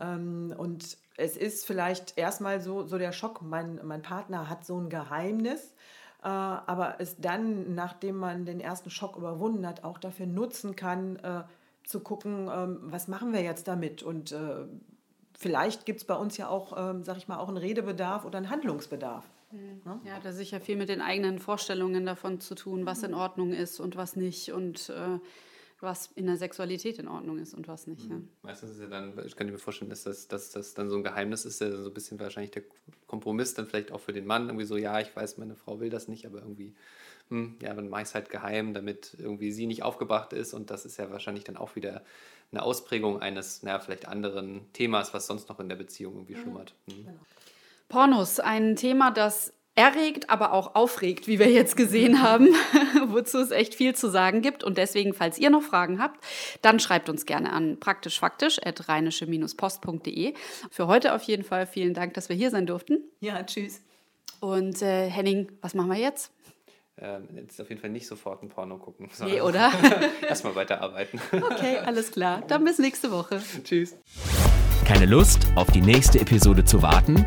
Ähm, 0.00 0.54
und 0.58 0.98
es 1.16 1.36
ist 1.36 1.66
vielleicht 1.66 2.18
erstmal 2.18 2.60
so, 2.60 2.84
so 2.84 2.98
der 2.98 3.12
Schock, 3.12 3.42
mein, 3.42 3.80
mein 3.84 4.02
Partner 4.02 4.50
hat 4.50 4.64
so 4.64 4.78
ein 4.78 4.90
Geheimnis 4.90 5.74
aber 6.22 6.96
es 6.98 7.16
dann, 7.18 7.74
nachdem 7.74 8.16
man 8.16 8.44
den 8.44 8.60
ersten 8.60 8.90
Schock 8.90 9.16
überwunden 9.16 9.66
hat, 9.66 9.84
auch 9.84 9.98
dafür 9.98 10.26
nutzen 10.26 10.76
kann, 10.76 11.16
äh, 11.16 11.42
zu 11.84 12.00
gucken, 12.00 12.50
ähm, 12.52 12.78
was 12.82 13.06
machen 13.06 13.32
wir 13.32 13.42
jetzt 13.42 13.68
damit 13.68 14.02
und 14.02 14.32
äh, 14.32 14.66
vielleicht 15.38 15.86
gibt 15.86 16.00
es 16.00 16.04
bei 16.04 16.14
uns 16.14 16.36
ja 16.36 16.48
auch, 16.48 16.74
ähm, 16.76 17.04
sag 17.04 17.16
ich 17.16 17.28
mal, 17.28 17.38
auch 17.38 17.48
einen 17.48 17.58
Redebedarf 17.58 18.24
oder 18.24 18.38
einen 18.38 18.50
Handlungsbedarf. 18.50 19.24
Mhm. 19.52 19.82
Ne? 19.84 20.00
Ja, 20.04 20.18
da 20.22 20.32
sicher 20.32 20.60
viel 20.60 20.76
mit 20.76 20.88
den 20.88 21.00
eigenen 21.00 21.38
Vorstellungen 21.38 22.04
davon 22.04 22.40
zu 22.40 22.54
tun, 22.54 22.86
was 22.86 23.02
in 23.02 23.14
Ordnung 23.14 23.52
ist 23.52 23.78
und 23.78 23.96
was 23.96 24.16
nicht 24.16 24.52
und 24.52 24.90
äh, 24.90 25.18
was 25.80 26.10
in 26.14 26.26
der 26.26 26.36
Sexualität 26.36 26.98
in 26.98 27.08
Ordnung 27.08 27.38
ist 27.38 27.52
und 27.54 27.68
was 27.68 27.86
nicht. 27.86 28.08
Mhm. 28.08 28.10
Ja. 28.10 28.20
Meistens 28.42 28.70
ist 28.70 28.80
ja 28.80 28.86
dann, 28.86 29.12
ich 29.26 29.36
kann 29.36 29.50
mir 29.50 29.58
vorstellen, 29.58 29.90
dass 29.90 30.04
das, 30.04 30.26
dass 30.28 30.50
das 30.50 30.74
dann 30.74 30.88
so 30.88 30.96
ein 30.96 31.04
Geheimnis 31.04 31.44
ist, 31.44 31.60
ja 31.60 31.70
so 31.70 31.88
ein 31.88 31.94
bisschen 31.94 32.18
wahrscheinlich 32.18 32.50
der 32.52 32.62
Kompromiss 33.06 33.54
dann 33.54 33.66
vielleicht 33.66 33.92
auch 33.92 34.00
für 34.00 34.12
den 34.12 34.26
Mann. 34.26 34.46
Irgendwie 34.46 34.64
so, 34.64 34.76
ja, 34.76 35.00
ich 35.00 35.14
weiß, 35.14 35.36
meine 35.36 35.54
Frau 35.54 35.78
will 35.80 35.90
das 35.90 36.08
nicht, 36.08 36.24
aber 36.26 36.38
irgendwie, 36.38 36.74
hm, 37.28 37.56
ja, 37.60 37.74
dann 37.74 37.90
mache 37.90 38.02
ich 38.02 38.08
es 38.08 38.14
halt 38.14 38.30
geheim, 38.30 38.72
damit 38.72 39.16
irgendwie 39.18 39.52
sie 39.52 39.66
nicht 39.66 39.82
aufgebracht 39.82 40.32
ist. 40.32 40.54
Und 40.54 40.70
das 40.70 40.86
ist 40.86 40.96
ja 40.96 41.10
wahrscheinlich 41.10 41.44
dann 41.44 41.58
auch 41.58 41.76
wieder 41.76 42.02
eine 42.52 42.62
Ausprägung 42.62 43.20
eines, 43.20 43.62
naja, 43.62 43.78
vielleicht 43.78 44.08
anderen 44.08 44.72
Themas, 44.72 45.12
was 45.12 45.26
sonst 45.26 45.48
noch 45.50 45.60
in 45.60 45.68
der 45.68 45.76
Beziehung 45.76 46.14
irgendwie 46.14 46.36
mhm. 46.36 46.42
schlummert. 46.42 46.74
Mhm. 46.86 47.04
Genau. 47.04 47.20
Pornos, 47.88 48.40
ein 48.40 48.76
Thema, 48.76 49.10
das 49.10 49.52
erregt, 49.76 50.28
aber 50.30 50.52
auch 50.52 50.74
aufregt, 50.74 51.28
wie 51.28 51.38
wir 51.38 51.50
jetzt 51.50 51.76
gesehen 51.76 52.20
haben, 52.22 52.48
wozu 53.08 53.38
es 53.38 53.52
echt 53.52 53.74
viel 53.74 53.94
zu 53.94 54.10
sagen 54.10 54.40
gibt. 54.42 54.64
Und 54.64 54.76
deswegen, 54.78 55.14
falls 55.14 55.38
ihr 55.38 55.50
noch 55.50 55.62
Fragen 55.62 56.00
habt, 56.00 56.18
dann 56.62 56.80
schreibt 56.80 57.08
uns 57.08 57.26
gerne 57.26 57.52
an 57.52 57.78
praktischfaktisch.rheinische-post.de. 57.78 60.34
Für 60.70 60.88
heute 60.88 61.14
auf 61.14 61.22
jeden 61.22 61.44
Fall 61.44 61.66
vielen 61.66 61.94
Dank, 61.94 62.14
dass 62.14 62.28
wir 62.28 62.34
hier 62.36 62.50
sein 62.50 62.66
durften. 62.66 63.04
Ja, 63.20 63.44
tschüss. 63.44 63.80
Und 64.40 64.82
äh, 64.82 65.08
Henning, 65.08 65.52
was 65.60 65.74
machen 65.74 65.90
wir 65.90 65.98
jetzt? 65.98 66.32
Ähm, 66.98 67.28
jetzt 67.34 67.60
auf 67.60 67.68
jeden 67.68 67.78
Fall 67.80 67.90
nicht 67.90 68.06
sofort 68.06 68.42
ein 68.42 68.48
Porno 68.48 68.78
gucken. 68.78 69.10
Nee, 69.24 69.42
oder? 69.42 69.70
Erstmal 70.26 70.54
weiterarbeiten. 70.54 71.20
Okay, 71.30 71.76
alles 71.78 72.10
klar. 72.10 72.42
Dann 72.48 72.64
bis 72.64 72.78
nächste 72.78 73.12
Woche. 73.12 73.42
Tschüss. 73.64 73.98
Keine 74.86 75.04
Lust, 75.04 75.46
auf 75.56 75.70
die 75.70 75.82
nächste 75.82 76.18
Episode 76.20 76.64
zu 76.64 76.80
warten? 76.80 77.26